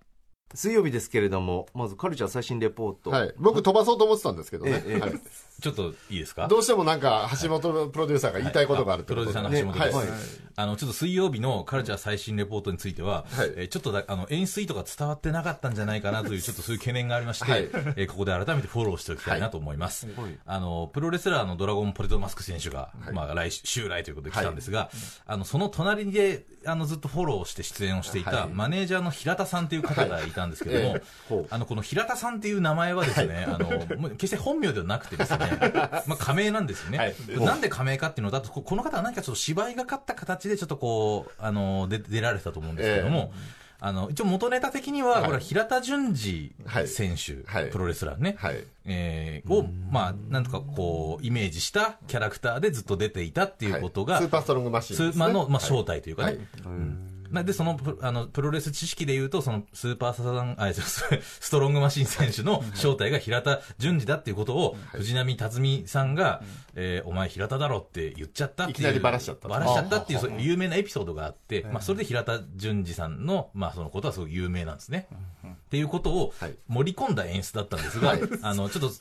[0.55, 3.11] 水曜日ですけれども、まずカルチャー最新レポート。
[3.11, 3.35] はい。
[3.39, 4.83] 僕飛ばそうと思ってたんですけどね。
[4.87, 5.13] ええはい。
[5.61, 6.49] ちょっといいですか？
[6.49, 9.97] どうしてもなんか、橋本プロデューサーが言いたいことがあるプロデューサーの橋本です。
[9.97, 10.09] はい、
[10.57, 20.07] あの、ちょっと水曜日のカルチャー最新レポートについては、はい、えちょっとだあの演出意図が伝わってなかったんじゃないかなという、ちょっとそういう懸念がありまして、はい、えここで改めてフォローしておきたいなと思います。
[20.07, 24.90] はい、あの、プロレスラーのドラゴンポテトマスク選手が、まあ来週来ということで来たんですが、
[25.27, 30.83] あの、その隣で、あの、ずっとフォローして出演をしていた、マネージャーの平田さんという方がいたんですけれ
[31.29, 35.38] ども、あの、この平田さんっていう名前はですね、 あの、決して本名ではなくてですね、
[36.07, 36.98] まあ仮名なんですよね。
[36.98, 46.54] はい、なんで仮名かっていうのだと、この方は何かちょっと芝居がかった形でちょっとこう、あの、出出られたと思うんですけれども、えーあの、一応元ネタ的には、これは平田淳二
[46.87, 56.38] 選手、はい、プロレスラーね、はい、えー、を、まあ、なんとかこう、イメージしたキャラクターでずっと出ていたっていうことが、はい、スーパーストロングマシン、ね、スーパーの、まあ、正体というかね。
[56.64, 66.43] うんで、その、あの、プロレス知識で言うと、その、スーパーサザン、あ、ストロングマシン選手の正体が平田淳二だっていうことを、藤波辰巳さんが、
[66.75, 68.79] えー、お前平田だろって言っちゃったっていう。
[68.79, 69.49] いきなりバラしちゃった。
[69.49, 75.09] バラしちゃったっていう、そう有名なエピソードがあって、まあ、それで平田淳二さんの、まあ、そのことはすごい有名なんですね。
[75.47, 76.35] っていうことを
[76.69, 78.93] 盛り込んだ演出だったんですが、あの、ちょっと、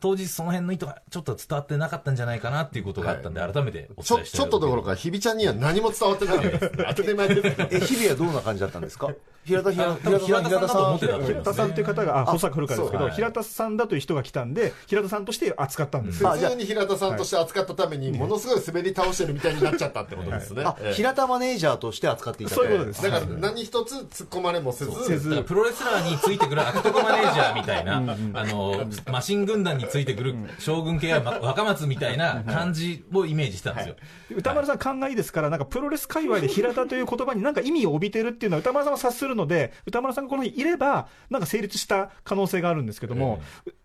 [0.00, 6.60] 当時その辺の意図がちょっと伝わってなかったんじゃないかなっていうことがあったんで、改めてお伝えしてちょっとどころか、日比ちゃんには何も伝わってない。
[6.94, 7.66] 当たり前です。
[7.70, 9.10] え、日々はどんな感じだったんですか
[9.44, 16.26] 平田平田平田さん平田さんという方が、あ、保坂古川ですけど、平田さんだという人が来たんで、平田さんとして扱ったんです。
[16.26, 20.62] 普通に平田さんとして扱ったために、ものすごい滑り倒してるみたいになっちゃったってことですね。
[20.64, 23.02] あ、平田マネージャーとして扱っていたそういうことです。
[23.02, 25.42] だから何一つ突っ込まれもせず、せず。
[25.42, 33.96] プロレスラーについてくる悪徳マネージャーみたいな、あの、マシン軍団についてくる将軍系や若松みたいな感じをイメージしたんですよ。
[34.30, 43.40] 歌丸さん勘がいいですから、なんかプロレス界隈で平田という言葉になんか意味を帯びてるっていうのは歌丸さんは察するので、歌丸さんがこの日いれば、なんか成立した可能性があるんですけども、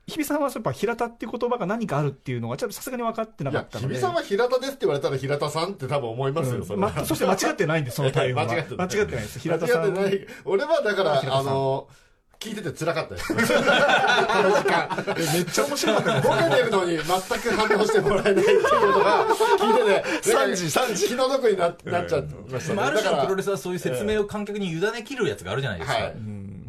[0.07, 3.93] 日比さんはやっぱ平田っていう言葉が何かあるっていうのは、ちょっとさすがに分かってなかったので。
[3.93, 8.45] 日比さんは平田ですって言われたら平田さんって多分思いますよ、そま、そして間違ってないんです、その対応は。
[8.49, 9.39] 間違ってないです。
[9.39, 9.97] 平田さん。
[10.45, 11.87] 俺はだから、あの、
[12.39, 13.27] 聞いてて辛かったです。
[13.35, 14.87] この時間。
[15.33, 16.21] めっちゃ面白かった。
[16.21, 21.07] ボケてるのに全く反応してもらえないっていうのが、聞いてて、3時、3時。
[21.09, 22.81] 気の毒にななっちゃってましたね。
[22.81, 25.97] ある種のプロレスはそういう説明を観客に委ね切るやつがあるじゃないですか。
[25.97, 26.13] はい。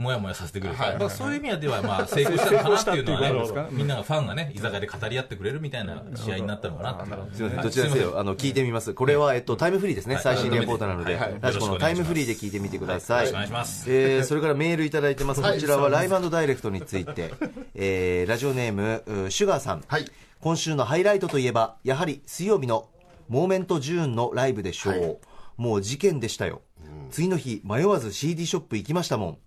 [0.01, 6.93] もやもやさせてくれた、まあ、そういう意味では、まあ、成功したのかなっていうのはね、みんながファンがね、居酒屋で語り合ってくれるみたいな試合になったのかな。
[6.93, 8.93] ってすみません、どちらにせよ、あの、聞いてみます。
[8.93, 12.51] これは、えっと、タイムフリーですね、最新レポートなので、ラジコのタイムフリーで聞い。
[12.51, 13.29] てみてください。
[13.29, 13.91] お願いします。
[13.91, 15.41] えー、それからメールいただいてます。
[15.41, 17.33] こちらはライブダイレクトについて、
[17.75, 19.85] えー、ラジオネーム、シュガーさん。
[19.87, 20.05] はい。
[20.41, 22.89] 今週のハイライトといえば、やはり水曜日の
[23.29, 24.93] モーメントジューンのライブでしょう。
[24.93, 25.19] はい、
[25.57, 26.63] もう事件でしたよ。
[27.11, 29.39] 次の日、迷わず CD ショップ行きましたもん。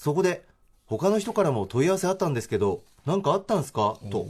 [0.00, 0.46] そこで、
[0.86, 3.98] 他の人からも問い合わせあったんですけど、なんかあったんすか？
[4.10, 4.26] と。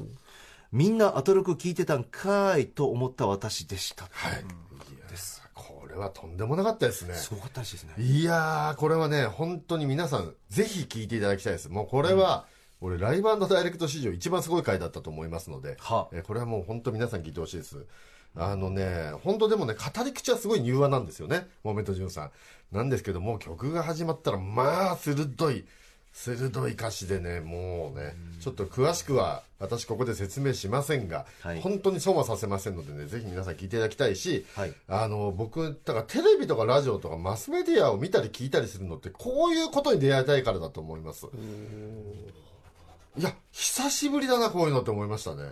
[0.73, 4.09] みんなアトロク聞いてたんかーいと思った私でした。
[4.11, 4.45] はい。
[5.09, 5.41] です。
[5.55, 7.15] これはとんでもなかったですね。
[7.15, 7.95] すごかったですね。
[7.99, 11.69] いやー、これはね、本当に皆さん、ぜひ聞いていただきたいです。
[11.69, 12.47] もうこれは、
[12.81, 17.87] うん、俺、ライブダイレクト史上一番すごい回だったと思いますので、はえこれはもう本当皆さん聞いてほしいです。
[18.37, 22.31] あのね、本当でもね、語り口はすごい柔和なんですよね、モーメントジュンさん。
[22.73, 25.65] なんですけども、曲が始まったら、まあ、鋭い、
[26.13, 41.27] 鋭い歌詞でね、もうね、ちょっと詳しくは私ここで説明しませんが、はい、本当に損はさせませんのでね、ぜひ皆さん聞いていただきたいし、はい、あの、僕、だからテレビとかラジオとかマスメディアを見たり聞いたりするのって、こういうことに出会いたいからだと思います。
[43.19, 45.43] いや、久しぶりだな、こういうのって思いましたね。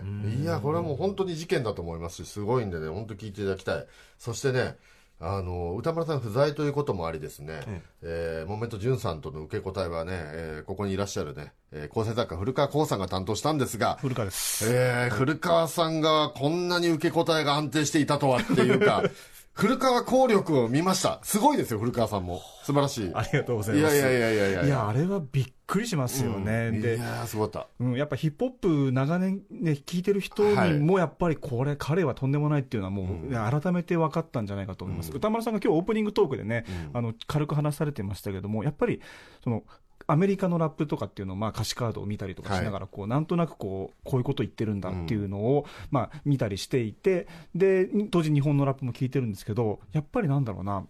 [0.43, 3.87] いや、これはもう本当に事件だと思いますし、すごいんでね、本当聞いていただきたい。
[4.19, 4.77] そしてね、
[5.21, 14.65] あの歌丸さん不在ということもありですね、ええー、モメント潤さんとの受け答えはね、えー、ここにいらっしゃるね、えー、構成作家古川光さんが担当したんですが、古川です。
[14.73, 19.03] えー、古川さんがこんなに受け答えが安定していたとはっていうか、
[19.59, 21.19] 古川効力を見ました。
[21.25, 22.41] すごいですよ、古川さんも。
[22.63, 23.11] 素晴らしい。
[23.13, 23.97] ありがとうございます。
[23.97, 26.71] いやいやいやいやいやいや、あれはびっくりしますよね。
[26.73, 27.85] うん、で、いやすごかった。
[27.85, 35.11] うん、やっぱヒップホップ長年ね、聞いてる人にもやっぱりこれ、彼はとんでもないっていうのはもう、改めて分かったんじゃないかと思います。
[35.11, 39.01] うん、歌丸さんが今日オープニングトークでね、うん、あの、軽く話されてましたけども、やっぱり、
[39.43, 39.65] その、
[40.09, 50.87] アメリカのラップとかっていうのを、まあ、歌詞カードを見たりとかしながら、こう、なんとなくこう、こういうこと言ってるんだっていうのを、まあ、見たりしていて、で、当時日本のラップも聞いてるんですけど、やっぱりなんだろうな、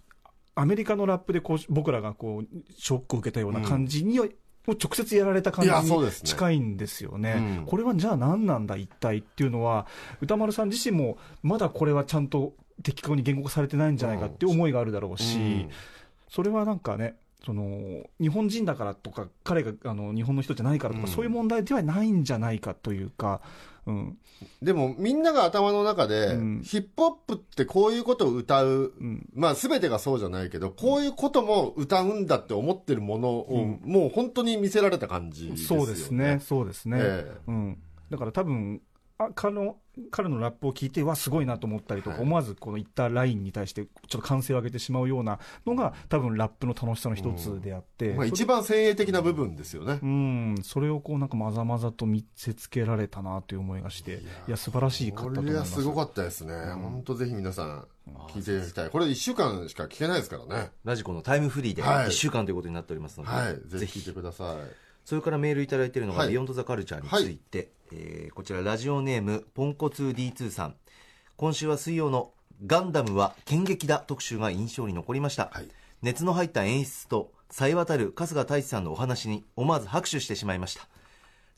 [0.55, 4.31] アメリカのラップでこう僕らがこうショックを受けたような感じに、うん、
[4.67, 7.57] 直接やられた感じに近いんですよね、ね。
[7.59, 9.87] うん、これはじゃあ何なんだ、一体っていうのは、
[10.21, 15.71] 歌丸さん自身も、まだこれはちゃんと的確に言語化されてないんじゃないかっていう思いがあるだろうし、うん、
[16.29, 23.41] それはなんかね、その日本人だからとか、彼があの日本の人じゃないからとか、そういう問題ではないんじゃないかというか。
[23.87, 24.19] うん、
[24.61, 35.87] でもみんなが頭の中で、うん、ヒップホップってこういうことを歌う、うん、まあ全てがそうじゃないけど、こういうことも歌うんだって思ってるものを、もう本当に見せられた感じですよね。
[35.87, 36.99] そうですね、そうですね。
[37.01, 37.79] えー、うん。
[38.11, 38.83] だから多分、
[39.17, 39.77] あ彼の
[40.11, 49.99] 彼のラップを聞いて、わ、すごいなと思ったりとか、思わずこのいったラインに対して、ちょっと歓声を上げてしまうようなのが、多分ラップの楽しさの一つであって、まあ、一番先鋭的な部分ですよね。
[50.03, 55.75] うん、それをこうなんかまざまざと見せつけられたなという思いがして、いや、素晴らしい方だと思います。
[55.75, 56.55] これはすごかったですね。
[56.73, 57.87] 本当ぜひ皆さん、
[58.29, 58.91] 聞いていただきたい。
[58.91, 60.71] これ1週間しか聞けないですからね。
[60.85, 64.57] ラジコのタイムフリーで1週間ということになっておりますので、はい、ぜひ聞いてください。
[65.05, 70.75] それからメールいただいているのが、ビヨンドザカルチャーについて、はいえー、こちらラジオネームポンコツ D2 さん。
[71.37, 72.33] 今週は水曜の
[72.67, 75.69] ガンダムは剣撃だ特集が印象に残りました、はい、
[76.03, 80.89] 熱の入った演出とさえ渡る春日太一さんのお話に思わず拍手してしまいました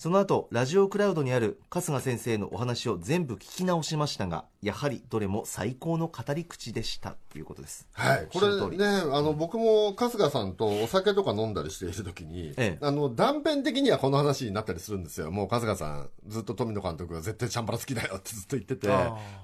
[0.01, 7.17] その後ラジオクラウドにある春日先生のお話を全部聞き直しましたがやはりどれも最高の語り口でした。
[7.29, 7.87] ということです。
[7.93, 8.27] はい。
[8.33, 15.31] これねあの僕も春日さんとお酒とか飲んだりしている時に、ええ、あの断片的にはこの話になったりするんですよ。
[15.31, 18.89] もう春日さんずっと富野監督が絶対チャンバラ好きだよってずっと言ってて。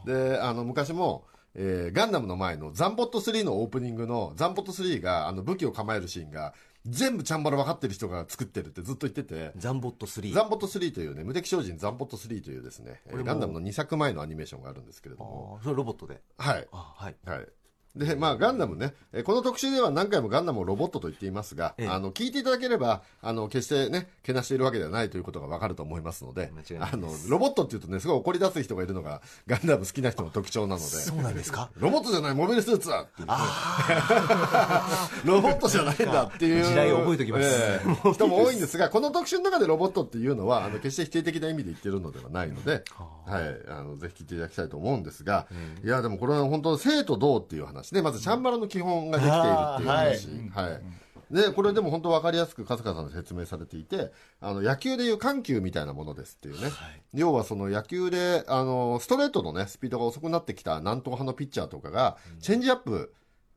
[0.07, 1.27] であの昔も
[1.59, 6.53] えー、ガンダムの前のザンボット3のオープニングのザンボット3があの武器を構えるシーンが
[6.89, 9.53] 全部チャンバラ分かってる人が作ってるってずっと言ってて。
[9.57, 10.33] ザンボット3。
[10.33, 15.61] ザンボット3というね、無敵精進ザンボット3というですね、ガンダムの2作前のアニメーションがあるんですけれども。
[15.63, 16.69] それロボットではい。
[16.73, 17.17] はい。
[17.25, 17.49] はい。
[17.97, 30.87] で、まあ、ガンダムね、えこの特集では何回もガンダムをロボットと言っていますが、ええ、あの、聞いていただければ、あの、決してね、けなしているわけではないということがわかると思いますので、あの、ロボットっていうとね、すごい怒り出す人がいるのが、 ガンダム好きな人の特徴なので。
[30.87, 31.71] そうなんですか？
[31.77, 33.35] ロボットじゃない、モビルスーツだっていう、ね、
[35.25, 36.65] ロボットじゃないんだっていう。
[36.65, 42.85] 時代を覚えておきます、えー、人も多いんですが、この特集の中でロボットっていうのは、あの、決して否定的な意味で言ってるのではないので、
[43.27, 45.47] はい、あの、ぜひ聞いていただきたいと思うんですが、
[45.85, 50.71] いや、でもこれは本当、生と同っていう話ね、まずチャンバラの基本ができているっていう話。
[50.71, 50.83] はい。
[51.31, 56.69] で、これでも本当分かりやすく春日さんで説明されていて、あの、野球でいう緩急みたいなものですっていうね。
[56.69, 63.13] はい、要はその野球で、あの、ストレートのね、スピードが遅くなってきた南東派のピッチャーとかが、チェンジアップ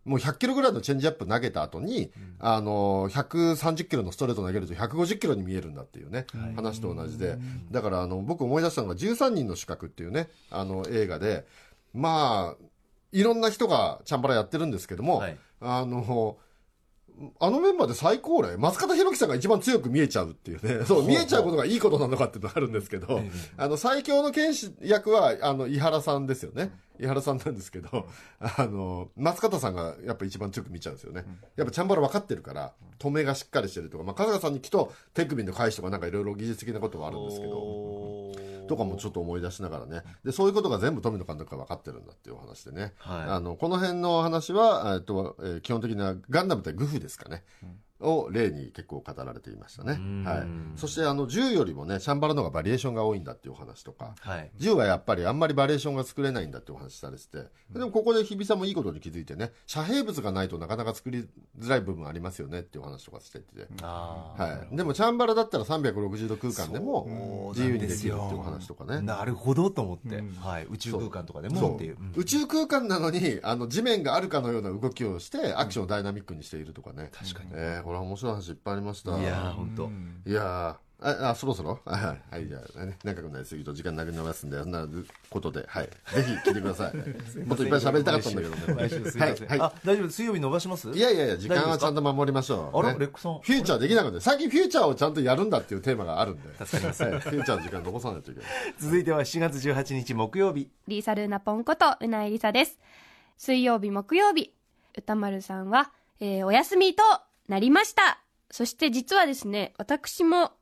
[0.06, 7.38] もう100キロぐらいのチェンジアップ投げた後に、うん、あの、130キロのストレート投げると150キロに見えるんだっていうね、はい、話と同じで、
[7.70, 11.46] だからあの、僕思い出したのが13人の資格っていうね、あの映画で、
[11.94, 12.64] まあ、
[13.12, 16.38] いろんな人がチャンバラやってるんですけども、はい、あの、
[17.40, 23.22] あのメンバーで最高齢、松方弘樹さんが一番強く見えちゃうっていうね、そう、見えちゃうことがいいことなのかっていうのがあるんですけど、
[23.58, 26.72] あの、最強の剣士役は、あの、井原さんですよね。
[27.00, 28.08] 井原さんなんですけど、
[28.40, 31.26] あの、松方さんがやっぱ一番強く見ちゃうんですよね。
[31.56, 37.54] やっぱチャンバラ分かってるから、止めがしっかりしてるとか、まあ、春日さんにきっと手首の返しとかなんかいろいろ技術的なことがあるんですけど、
[38.70, 40.04] とかもちょっと思い出しながらね。
[40.24, 42.94] で、そういうことが全部富野監督が分かってるんだっていうお話でね。
[42.98, 47.44] はい、あの、この辺の話は、えっと、えー、基本的なガンダムってグフですかね。
[48.02, 50.00] うんを例に結構語られていましたね。
[50.26, 50.48] はい。
[50.78, 57.38] そしてあの銃よりもね、シャンバラの方がバリエーションが多いんだっていうお話とか、はい、銃はやっぱりあんまりバリエーションが作れないんだっていうお話されてて、
[57.72, 61.28] でもここで日比さんもいいことに気づいてね、遮蔽物がないとなかなか作り
[61.60, 64.76] づらい部分ありますよねっていうお話とかしてて、はい。
[64.76, 69.02] でもチャンバラだったら360度空間でも自由にできるっていうお話とかね。
[69.02, 70.68] なるほどと思って、はい。
[70.72, 71.98] 宇宙空間とかでもっていう。
[72.16, 77.10] 宇宙空間なのに、あの地面があるかのような動きをして、アクションをダイナミックにしているとかね。
[77.12, 77.50] 確かに。
[77.54, 79.20] えー、これは面白い話いっぱいありました。
[79.20, 79.90] いや本当。
[80.30, 81.80] いやあ、あ、そろそろ？
[81.86, 81.98] は
[82.32, 84.88] い、はい、じゃあね、長くなりすぎると時間なくなりますんで、そんな
[85.32, 85.86] ことで、はい。
[85.86, 86.94] ぜひ聞いてください。
[87.48, 88.74] もっといっぱい喋りたかったんだけどね。
[88.76, 89.60] はい、はい。
[89.60, 90.88] あ、大丈夫水曜日伸ばします？
[90.92, 92.78] いやいやいや、時間はちゃんと守りましょう。
[92.78, 93.40] あれレックさん。
[93.40, 96.64] フューチャーできなくて、最近フューチャーをちゃんとやるんだっていうテーマがあるんで。
[96.64, 97.04] 助かります。
[97.04, 98.50] フューチャーの時間残さないといけない。
[98.78, 100.70] 続いては7月18日木曜日。
[100.88, 102.78] リーサルーナポンことうないりさです。
[103.36, 104.54] 水曜日木曜日、
[104.98, 107.02] 歌丸さんは、えー、お休みと
[107.50, 108.22] なりました。
[108.52, 110.54] そして実はですね、私も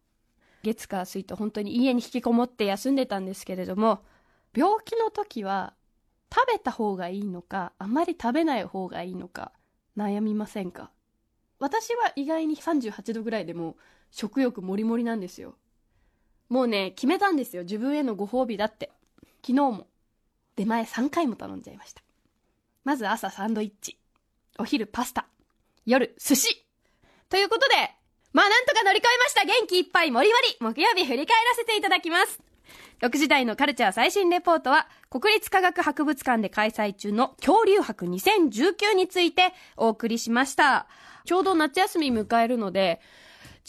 [0.64, 4.04] 月火水と本当に家に引きこもって休んでたんですけれども、
[4.56, 5.76] 病気の時は
[6.34, 9.52] 食べた方がいいのか、あまり食べない方がいいのか、
[9.96, 10.90] 悩みませんか？
[11.60, 13.78] 私は意外に38度ぐらいでも
[14.12, 15.56] 食欲もりもりなんですよ。
[16.50, 17.64] もうね、決めたんですよ。
[17.64, 18.92] 自分へのご褒美だって。
[19.42, 19.88] 昨日も。
[20.56, 22.02] 出前3回も頼んじゃいました。
[22.84, 24.00] まず朝サンドイッチ。
[24.58, 25.28] お昼パスタ。
[25.86, 26.67] 夜寿司
[27.30, 27.76] ということで、
[28.34, 32.42] まあなんとか乗り越えました元気いっぱいもりもり木曜日振り返らせていただきます。
[33.02, 40.88] 6時台のカルチャー最新レポートは、国立科学博物館で開催中の恐竜博2019についてお送りしました。
[41.26, 43.00] ちょうど夏休み迎えるので、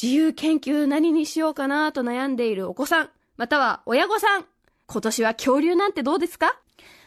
[0.01, 4.47] 自由研究何にしようかなと悩んでいるお子さん、または親御さん、
[4.91, 6.59] 今年は恐竜なんてどうですか？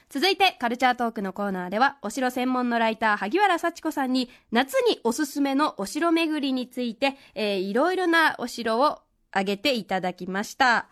[0.08, 9.00] 続いて、カルチャートークのコーナーでは、お城専門のライター、萩原幸子さんに、夏におすすめのお城巡りについて、えー、いろいろなお城を
[9.32, 10.90] 挙げていただきました。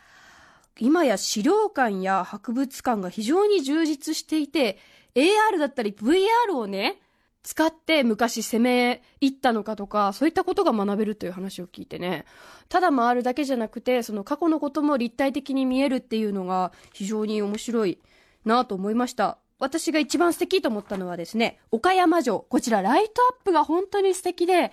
[0.79, 4.79] 今や資料館や博物館が非常に充実していて、
[5.13, 6.99] AR だったり VR をね、
[7.43, 12.25] 使って昔攻め入ったのかとか、そういったことが学べるという話を聞いてね、
[12.67, 17.99] ただ回るだけじゃなくて、その過去のことも立体的に見えるっていうのが非常に面白い
[18.45, 19.37] なと思いました。
[19.59, 22.39] 私が一番素敵と思ったのはですね、岡山城。
[22.49, 24.71] こちらライトアップが本当に素敵で、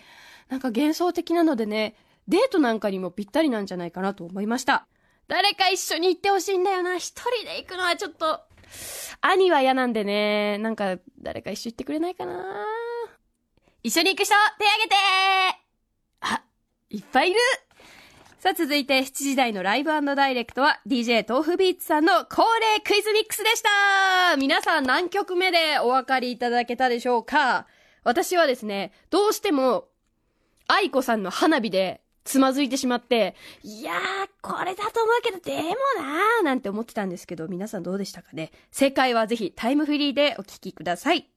[0.48, 1.96] なんか幻想的なのでね、
[2.28, 4.86] デートなんかにもぴったりなんじゃないかなと思いました。
[5.28, 6.96] 誰か一緒に行ってほしいんだよな。
[6.96, 8.40] 一人で行くのはちょっと、
[9.20, 12.44] 兄は嫌なんでね、なんか誰か一緒行ってくれないかな。
[13.82, 14.96] 一緒に行く人、手挙げて。
[16.20, 16.42] あ、
[16.90, 17.40] いっぱいいる。
[18.38, 24.36] さあ続いて7時台のライブダイレクトは DJ 豆腐ビーツさんの恒例クイズミックスでした。
[24.36, 27.66] 皆さん何曲目でお分かりいただけたでしょうか。
[28.04, 29.88] 私はですね、どうしても
[30.68, 33.96] 愛子さんの花火でつまずいてしまって、いやー、
[34.42, 35.62] これだと思うけど、でも
[36.02, 38.52] なーなんて思ってたんですけど、皆さんどうでしたかね？
[38.70, 41.28] 正解はぜひタイムフリーでお聴きください。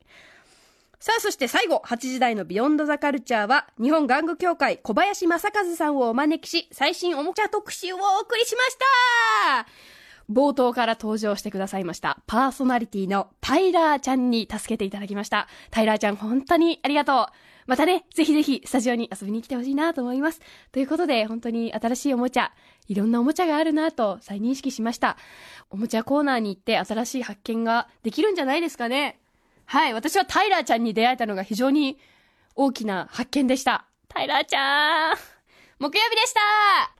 [0.99, 8.77] さあ、そして最後、8時台のビヨンドザカルチャーは、日本玩具協会小林正和さんをお招きし、最新おもちゃ特集をお送りしまし
[9.65, 9.98] た
[10.29, 15.47] 冒頭から登場してくださいました、パーソナリティのタイラーちゃんに助けていただきました。
[15.71, 17.25] タイラーちゃん、本当にありがとう。
[17.65, 20.41] またね、ぜひぜひスタジオに遊びに来てほしいなと思います。
[20.71, 22.51] ということで、本当に新しいおもちゃ、
[22.87, 25.17] いろんなおもちゃがあるなと再認識しました。
[25.69, 29.19] おもちゃコーナーに行って新しい発見ができるんじゃないですかね。
[29.65, 31.99] はい、私はタイラーちゃんに出会えたのが非常に
[32.55, 33.85] 大きな発見でした。
[34.07, 35.38] タイラーちゃん。
[35.79, 36.39] 木曜日でした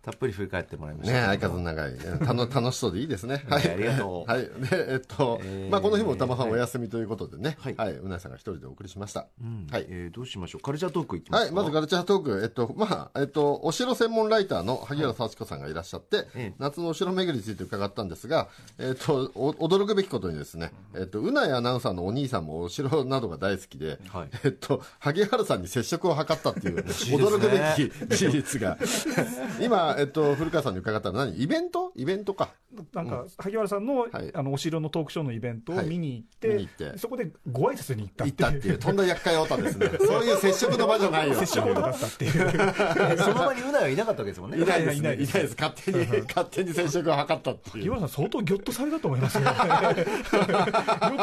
[0.04, 1.14] たっぷり振り返ってもらいました。
[1.14, 1.98] ね相方長い。
[2.26, 3.44] たの 楽しそうでいいですね。
[3.50, 3.70] はい。
[3.70, 4.32] ありがとう。
[4.32, 4.44] はい。
[4.44, 4.50] で、
[4.94, 7.58] えっと、まあこの日も歌間さんお休みということでね。
[7.60, 7.74] はい。
[7.98, 9.28] うなさんが一人でお送りしました。
[9.70, 9.86] はい。
[9.90, 10.62] えどうしましょう？
[10.62, 11.52] カルチャートークいきますはい。
[11.54, 12.42] まずカルチャートーク。
[12.42, 24.00] えっと、まあ、えっと、お城専門ライターの萩原幸子さんがいらっしゃって、夏のお城巡りについて伺ったんですが、えっと、驚くべきことにですね、えっと、うなやアナウンサーのお兄さんもお城などが大好きで、
[24.46, 28.69] えっと、萩原さんに接触を図ったっていう、驚くべき事実が。
[29.62, 31.42] 今、えっと、古川さんに伺ったのは何？
[31.42, 31.92] イベント？
[31.96, 32.50] イベントか。
[32.94, 39.90] なんか、萩原さんの、あの、お城のトークショーのイベントを見に行って、そこでご挨拶に行った行ったっていう、とんだ厄介オタですね。
[40.00, 41.36] そういう接触の場じゃないよ。
[41.36, 42.32] 接触オタだったっていう。
[43.18, 44.58] その場にうなはいなかったわけですもんね。
[44.60, 45.56] いないです、いないです。
[45.60, 47.58] 勝手に、勝手に接触を図ったっていう。
[47.78, 49.42] 萩原さん相当ギョッとされたと思いますよ。
[49.44, 49.56] よく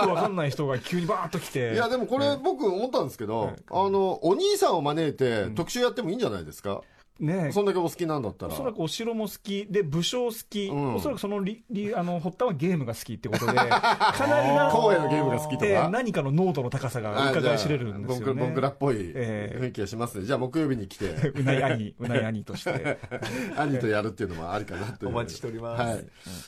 [0.09, 1.75] わかんない人が急にバーッと来て。
[1.75, 6.83] いや、でもこれ僕思ったんですけど、あの、お兄さんを招いて特集やってもいいんじゃないですか？
[7.21, 8.53] ねそんだけお好きなんだったら。
[8.53, 15.89] おそらくお城も好き、で、武将好き、おそらくそのりりあの発端はゲームが好きってことで、 かなりな、荒野のゲームが好きとか。
[15.91, 18.41] 何かの濃度の高さが伺い知れるんですよね。
[18.41, 20.25] ボンクラっぽい雰囲気がしますね。
[20.25, 21.07] じゃあ木曜日に来て。
[21.35, 22.99] うなぎ兄、うなぎ兄として。
[23.57, 25.09] 兄とやるっていうのもありかなという。
[25.11, 25.83] お待ちしております。
[25.83, 26.07] はい。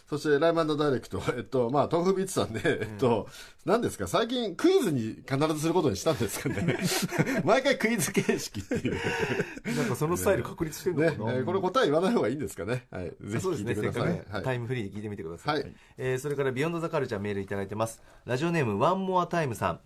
[0.09, 3.29] そして、ライマンドダイレクト、えっと、まあ、豆腐ビーツさんで、えっと、
[3.65, 6.79] 何ですか、最近クイズに必ずすることにしたんですかね。
[7.45, 8.97] 毎回クイズ形式っていう。
[9.77, 12.87] なんかそのスタイル確立してるのかな、ね、これ答え言わない方がいいんですかね。
[12.91, 13.05] はい。
[13.05, 14.13] ぜひ聞いてください。
[14.13, 15.61] ねはい、タイムフリーで聞いてみてください。
[15.61, 15.73] はい。
[15.97, 18.03] えー、それから Beyond the Culture メールいただいてます。
[18.25, 19.81] ラジオネーム One More Time さん。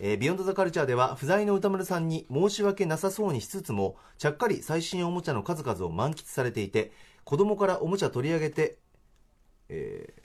[0.00, 6.92] えー、 Beyond the Culture では不在の宇多丸さんに申し訳なさそうにしつつもちゃっかり最新おもちゃの数々を満喫されていて
[7.24, 8.76] 子供からおもちゃ取り上げて、
[9.70, 10.22] えー、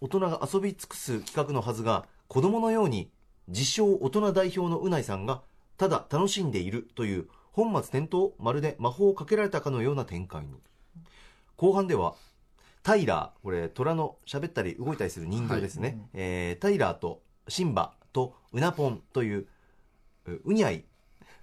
[0.00, 3.10] 大人が遊び尽くす企画のはずが子供のように
[3.48, 5.42] 自称大人代表のうないさんが
[5.76, 10.60] ただ楽しんでいるという本末転倒まるで魔法をかけられたかのような展開に。
[11.56, 12.14] 後半では
[12.82, 19.46] タイラーこれ虎の喋ったり動いたりする人形ですね、はい、えー、タイラーとシンバとうなぽんという
[20.44, 20.84] うにゃい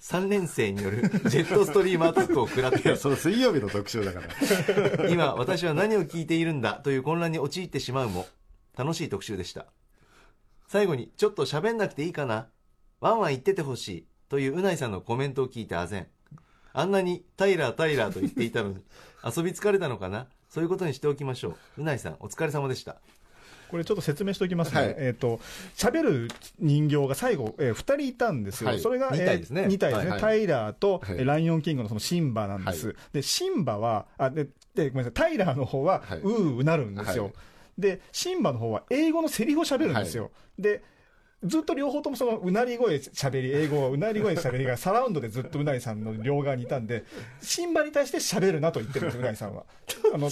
[0.02, 2.96] 3連生による ジェットストリーマー特を食らって。
[2.96, 5.08] その水曜日の特集だから。
[5.12, 8.26] 今私は何を聞いているんだという混乱に陥ってしまうも
[8.78, 9.66] 楽しい特集でした。
[10.68, 12.48] 最後にちょっと喋んなくていいかな。
[13.02, 16.08] ワンワン言っててほしいといううないさんのコメントを聞いてあぜん
[16.72, 18.76] あんなにタイラータイラーと言っていたのに
[19.26, 20.28] 遊び疲れたのかな？
[20.50, 22.98] そういうことにしておきましょううないさんお疲れ様でした
[23.70, 24.82] これちょっと説明しておきますね。
[24.82, 25.40] はい、えっ、ー、と、
[25.76, 26.28] 喋る
[26.58, 28.70] 人形が最後、えー、2人いたんですよ。
[28.72, 29.66] はい、それが、2体ですね。
[29.66, 30.10] 2体ですね。
[30.10, 32.96] はい、タイラーと、はい、ライオンキングのそのシンバなんです。
[33.14, 37.32] で、シンバは、あ、で、で、ごめんなさい、タイラーの方は、うーうなるんですよ。
[37.78, 40.32] で、シンバの方は英語のセリフを喋るんですよ。
[40.58, 40.84] で、
[41.44, 47.06] ずっと両方ともそのうなり声喋り、英語うなり声喋りがサラウンドでずっとうなりさんの両側にいたんで、
[47.42, 49.64] シンバに対して喋るなと言ってるんです、うなりさんは。
[50.14, 50.30] あの、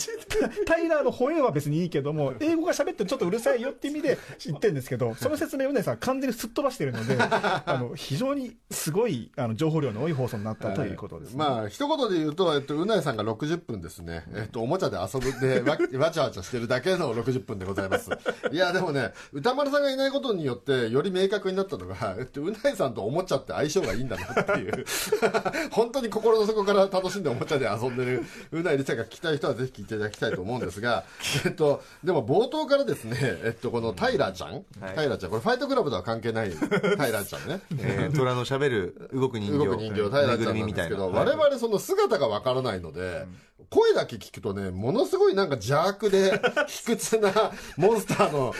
[0.66, 18.10] タイラーの声は別にいいけども、英語が喋ってちょっとうるさいよって意味で言ってるんですけど、その説明をうなりさんは完全にすっ飛ばしてるので、 あの、非常にすごい、あの、情報量の多い放送になったということです、ね、まあ、一言で言うと、えっと、うなりさんが60分ですね、えっと、おもちゃで遊ぶで、わ、わちゃわちゃしてるだけの60分でございます。
[18.52, 24.86] いや、でもね、歌丸さんがいないことによって、より明確になったのが、えっと、うないさんとおもちゃって相性がいいんだなっていう。
[25.72, 31.04] 本当に心の底から楽しんでおもちゃで遊んでるうないりちゃんが聞きたい人はぜひ聞いていただきたいと思うんですが、
[31.46, 34.64] えっと、でも冒頭からですね、えっと、このタイラーちゃん、はい、
[34.96, 36.52] タイラーちゃん、これファイトクラブとは関係ない
[36.98, 37.62] タイラーちゃんね。
[37.80, 39.66] えー、虎の喋る動く人形。
[39.66, 43.26] 動く人形、タイラーちゃんなんですけど、我々その姿がわからないので、
[43.70, 48.54] 声だけ聞くとね、ものすごいなんか邪悪で、卑屈なモンスターの、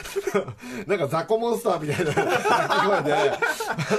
[0.86, 3.32] なんか雑魚モンスターみたいな声で、あ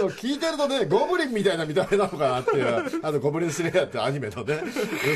[0.02, 4.62] の、聞いてるとね、ゴブリンみたいな見た目なのかなっていう、あの、ゴブリンスレイヤーってアニメのね、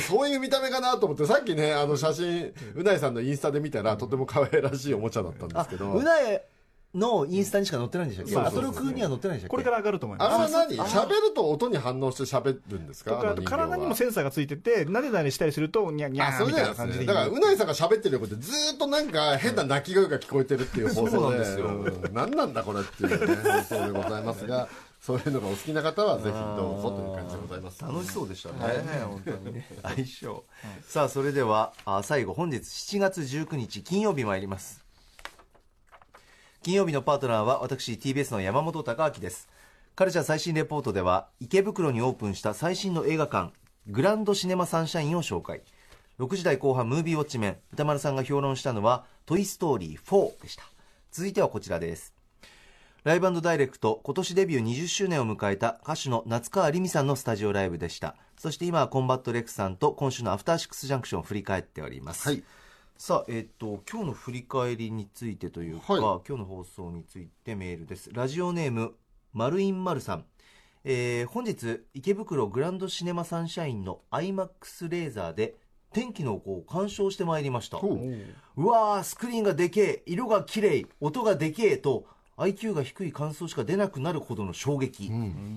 [0.08, 5.92] そういう見た目かなと思って、さっきね、あの写真、うないさんのインスタで見たら、とても可愛らしいおもちゃだったんですけど。
[5.92, 6.42] うない
[6.94, 8.38] のインスタにしか載ってないんでしたっけ？
[8.38, 9.48] アトロクには載ってないんでしたっけ？
[9.50, 10.36] これから上がると思います。
[10.36, 10.78] あれは何？
[10.78, 13.36] 喋ると音に反応して喋るんですか？
[13.44, 17.06] 体にもセンサーがついてて、なでなでしたりすると、にゃにゃーみたいな感じで。
[17.06, 21.40] だから、うないさんが喋ってる横でずっとなんか変な鳴き声が聞こえてるっていう放送で。
[21.40, 21.70] ですよ。
[22.12, 24.68] 何なんだこれっていうね、放送でございますが。
[25.02, 27.82] そういうのがお好きな方はぜひどうぞという感じでございます。
[27.82, 28.56] 楽しそうでしたね。
[29.04, 29.68] 本当にね。
[29.82, 30.44] 相性。
[30.88, 34.83] さあ、それでは、あ最後、本日7月19日金曜日参ります。
[36.64, 39.50] 金曜日のパートナーは私 TBS の山本匠晃です。
[39.96, 43.52] カルチャー最新レポートでは池袋にオープンした最新の映画館
[43.88, 45.62] グランドシネマサンシャインを紹介。
[46.20, 50.64] 6時台後半ムービーウォッチメン宇多丸さんが評論したのは「トイ・ストーリー4」でした。
[51.12, 52.14] 続いてはこちらです。
[53.04, 58.16] LIVE & DIRECT 今年デビュー20周年を迎えた歌手の夏川りみさんのスタジオライブでした。
[58.38, 62.42] そして今はコンバット REC さんと今週のアフターシックスジャンクションを振り返っております、はい。
[63.06, 68.10] さあ、えっ、と、今日の振り返りについてというか、はい今日の放送についてメールです。
[68.14, 68.94] ラジオネーム、
[69.34, 70.26] マルインマルさん。
[70.86, 75.56] えー本日、池袋グランドシネマサンシャインの IMAX レーザーで、
[75.92, 77.76] 天気の子を鑑賞してまいりました。
[77.76, 78.00] ほう
[78.56, 82.06] うわー、スクリーンがでけえ、色が綺麗、音がでけえと、
[82.38, 85.12] IQ が低い感想しか出なくなるほどの衝撃。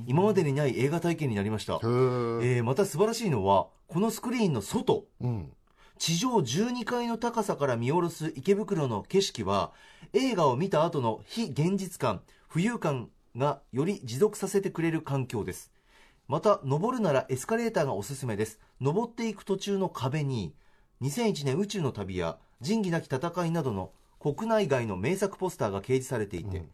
[0.09, 1.75] 今までにない映画体験になりました。
[1.75, 5.53] えーまた素晴らしいのは、このスクリーンの外、うん
[5.99, 9.73] 地上12階の高さから見下ろす池袋の景色は
[10.13, 12.21] 映画を見た後の非現実感
[12.51, 15.73] 浮遊感がより持続させてくれる環境です。
[16.29, 18.59] また登るならエスカレーターがおすすめです。
[18.81, 20.55] 登っていく途中の壁に
[21.03, 26.65] 2001年宇宙の旅や仁義なき戦いなどの国内外の名作ポスターが掲示されていて、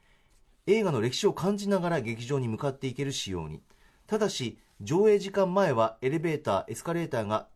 [0.67, 3.61] 映画の歴史を感じながら劇場に向かっていける仕様に。
[4.07, 7.49] ただし上映時間前はエレベーターエスカレーターが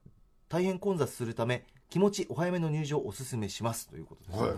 [0.48, 4.50] 大変混雑するため気持ちお早めの入場をお勧めしますということです、はい。
[4.50, 4.54] へ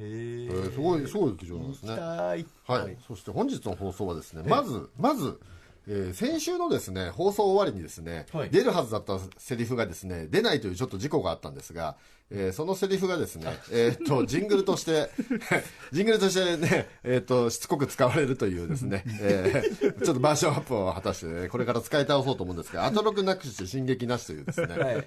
[0.00, 1.90] えーすごいすごい劇場なんですね。
[1.90, 2.46] 行きたい。
[2.66, 5.38] はい、そして本日の放送はですね、まず、まず、
[5.86, 8.50] えー先週のですね、放送終わりにですね、はい。
[8.50, 11.96] 出るはずだったセリフがですね、出ないというちょっと事故があったんですが、
[12.30, 15.10] えーそのセリフがですね、えーっと、ジングルとして、
[15.92, 25.06] ジングルとしてね、えーっと、しつこく使われるというですね、えーちょっとバージョンアップを果たしてね、これから使い倒そうと思うんですが、後録なくして進撃なしというですね、はい。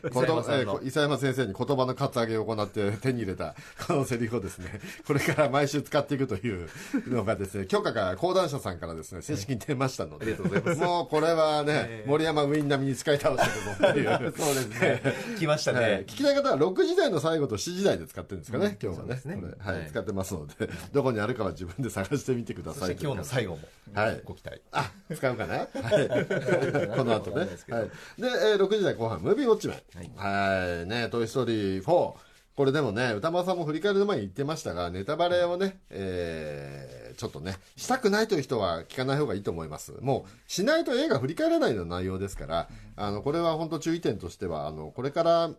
[0.60, 3.56] え伊佐山先生に言葉のカツアゲを行って手に入れた
[3.88, 6.70] このセリフをですね、これから毎週使っていくという
[7.08, 10.38] のがですね、許可が講談社さんからですね、正式に出ましたので、
[10.76, 14.34] もうこれはね、森山ウィン並みに使い倒してるぞっていう。
[14.38, 15.02] そうですね。
[15.40, 15.92] 来ましたね、はい。
[16.02, 19.22] 聞きたい方は6時台の最後と7時台で使ってるんですかね、今日はね。
[19.60, 19.76] はい。
[19.76, 19.88] はい。
[19.88, 22.80] 使ってますので どこにあるかは自分で探してみてください。
[22.80, 23.62] そして今日の最後も
[23.94, 24.62] はいご期待。
[24.72, 25.68] あ使うかな、はい、
[26.98, 30.12] この後ね、はい、で、えー6時台後半ムービーウォッチメン。
[30.16, 30.88] はい。
[30.88, 32.14] ね「トイ・ストーリー4」
[32.58, 39.94] これでもね歌丸さんも振り返る前に言ってましたがネタバレをね、えーちょっとねしたくないという人は聞かない方がいいと思います。
[40.02, 45.50] もうしないと映画振り返らないような内容ですからあのこれは本当注意点としてはあのこれから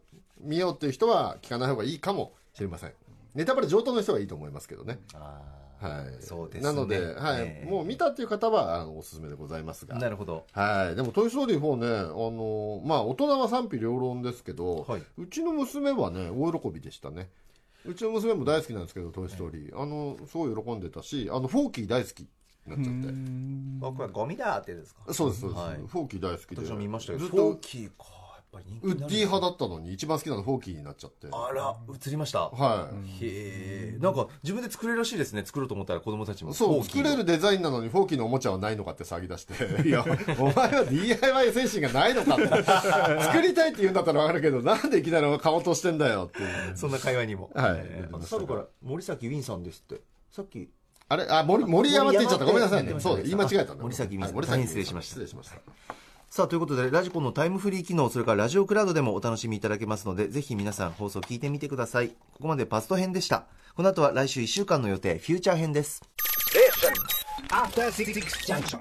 [0.40, 2.92] 見ようっていう人は聞かない方がいいかもしれません。
[3.34, 5.00] ネタバレ上等の人はいいと思いますけどね。
[5.80, 6.62] はい、そうですね。
[6.62, 7.42] なので、はい。
[7.42, 7.70] ええ。
[7.70, 9.96] もう見たっていう方はあのおすすめでございますが。
[9.96, 10.44] なるほど。
[10.52, 15.02] はい、でも「トイ・ストーリー4ね」あのまあ大人は賛否両論ですけど、はい。
[15.16, 17.30] うちの娘はね大喜びでしたね。
[17.84, 22.28] うちの娘も大好きなんですけど「トイ・ストーリー」あのすごい喜んでたしあのフォーキー大好きに
[22.66, 23.86] なっちゃって。
[23.86, 25.14] あこれゴミだってですか？
[25.14, 25.76] そうですそうです、はい。
[25.86, 26.66] フォーキー大好きで。
[26.66, 28.04] 私も見ましたけどフォーキーか
[28.50, 31.28] ぱり人気ウッディ派だったのに一番好きなのフォーキーになっちゃって。
[31.30, 32.48] あら映りました。
[32.50, 32.90] は
[33.20, 33.98] い、へえ。
[33.98, 36.52] んか自分で作れるらしいですね作ろうと思ったら子供たちも。
[36.52, 40.04] そう、作れるデザインなのにフォーキーのおもちゃはないのかって騒ぎ出して、いや、
[40.38, 42.62] お前は DIY 精神がないのかって、
[43.24, 46.76] 作りたいって言うんだったらわかるけど、なんでいきなり買おうとしてんだよっていう。
[46.76, 47.50] そんな会話にも。
[47.54, 47.74] はい。
[47.78, 48.16] えー。
[48.16, 50.02] あとサブから森崎ウィンさんですって。
[50.30, 50.70] さっき。
[51.08, 51.26] あれ？
[51.28, 52.44] あ、森、森山って言っちゃった。
[52.44, 52.94] ごめんなさいね。
[52.98, 53.82] そう、言い間違えたんだ。
[53.82, 54.28] 森崎ウィンさん。
[54.28, 55.08] はい森崎失礼しました。
[55.10, 55.94] 失礼しました。
[56.30, 62.08] さあということでラジコのタイムフリー機能それからラジオクラウドでもお楽しみいただけますのでぜひ皆さん放送聞いてみてください。
[62.08, 63.46] ここまでパスト編でした。
[63.74, 66.02] この後は来週1週間の予定フューチャー編です。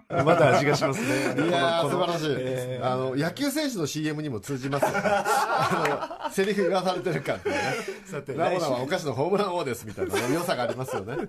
[0.09, 1.07] まだ味がしますね。
[1.47, 2.77] いやー、素晴らしい。
[2.83, 4.83] あの、野球選手の CM にも通じます。
[4.83, 5.01] よね。
[5.03, 7.61] あの、セリフがされてるかっていうね。
[8.05, 11.15] さてラボナはお菓子のホームラン王ですみたいな良さがありますよね。
[11.15, 11.27] はい。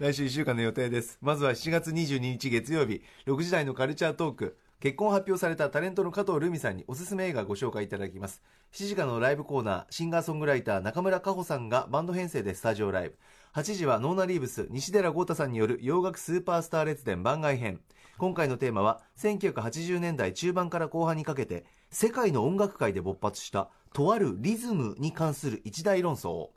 [0.00, 1.18] 来週1週間の予定です。
[1.20, 8.42] まずは7月22日月曜日6時台のカルチャートーク結婚発表されたタレントの加藤留美さんにおすすめ映画をご紹介いただきます。
[8.72, 13.18] 7時からのライブコーナーシンガーソングライター中村佳穂さんがバンド編成でスタジオライブ。
[13.54, 17.80] 8時はノーナ・リーブス西寺豪太さんによる洋楽スーパースター列伝番外編。
[18.18, 26.48] 今回のテーマは1980年代中盤から後半にかけて世界の音楽界で勃発したとあるリズムに関する一大論争。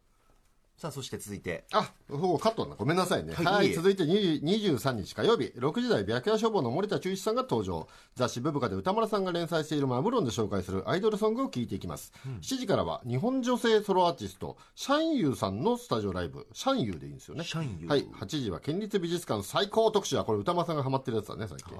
[0.77, 2.75] さあそして続いてあ、そうカットな。
[2.75, 3.33] ごめんなさいね。
[3.33, 3.73] はいはい。
[3.73, 7.87] 続いて20 23日火曜日、6時台白夜消防の森田忠一さんが登場。
[8.15, 12.13] 雑誌ブブカで歌丸さんが連載しているマブロンで紹介するアイドルソングを聞いていきます。
[12.41, 16.45] 7時からは日本女性ソロアーティスト、シャンユーさんのスタジオライブ。
[16.53, 17.43] シャンユーでいいんですよね。
[17.43, 18.05] シャンユーはい。
[18.05, 21.75] 8時は県立美術館最高特集は、これ歌丸さんがハマってるやつだね、最近。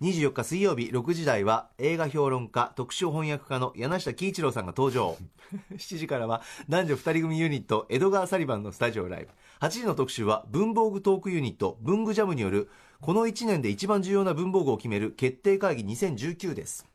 [0.00, 5.16] 24日水曜日6時台は映画評論家特集翻訳家の柳下喜一郎さんが登場
[5.72, 12.68] 7時からは男女2人組ユニットエドガー・サリバンのスタジオライブ8時の特集は文房具トークユニット文具ジャムによる
[13.00, 16.86] この1年で一番重要な文房具を決める決定会議2019です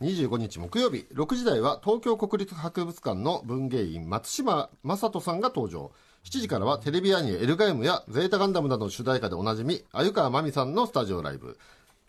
[0.00, 5.92] 25日木曜日、6時台は東京国立博物館の文芸員松島正人さんが登場。
[6.24, 11.58] 7時からはテレビアニメエルガイムやゼータガンダムなどの主題歌でおなじみ、鮎川真美さんのスタジオライブ。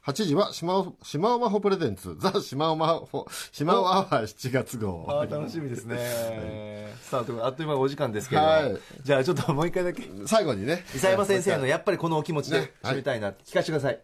[0.06, 5.06] 8時は島尾、島尾真帆プレゼンツ、ザ・島尾真帆、島尾アワー7月号。
[5.08, 6.92] あ楽しみですね。
[7.02, 10.02] さあ、とあっという間お時間ですけど、はい、じゃあちょっともう一回だけ。
[10.26, 10.84] 最後にね。
[10.90, 14.00] 伊佐山先生のやっぱりこのお気持ちで締めたいな、ねはい、聞かせてください。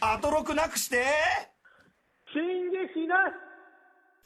[0.00, 1.06] アトロクなくして。
[2.32, 3.16] 進撃な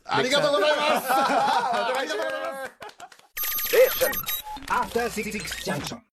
[0.05, 1.07] ありがとうございます。
[1.11, 4.45] ありがとうございます。
[4.69, 5.31] After Six
[5.65, 5.99] Junction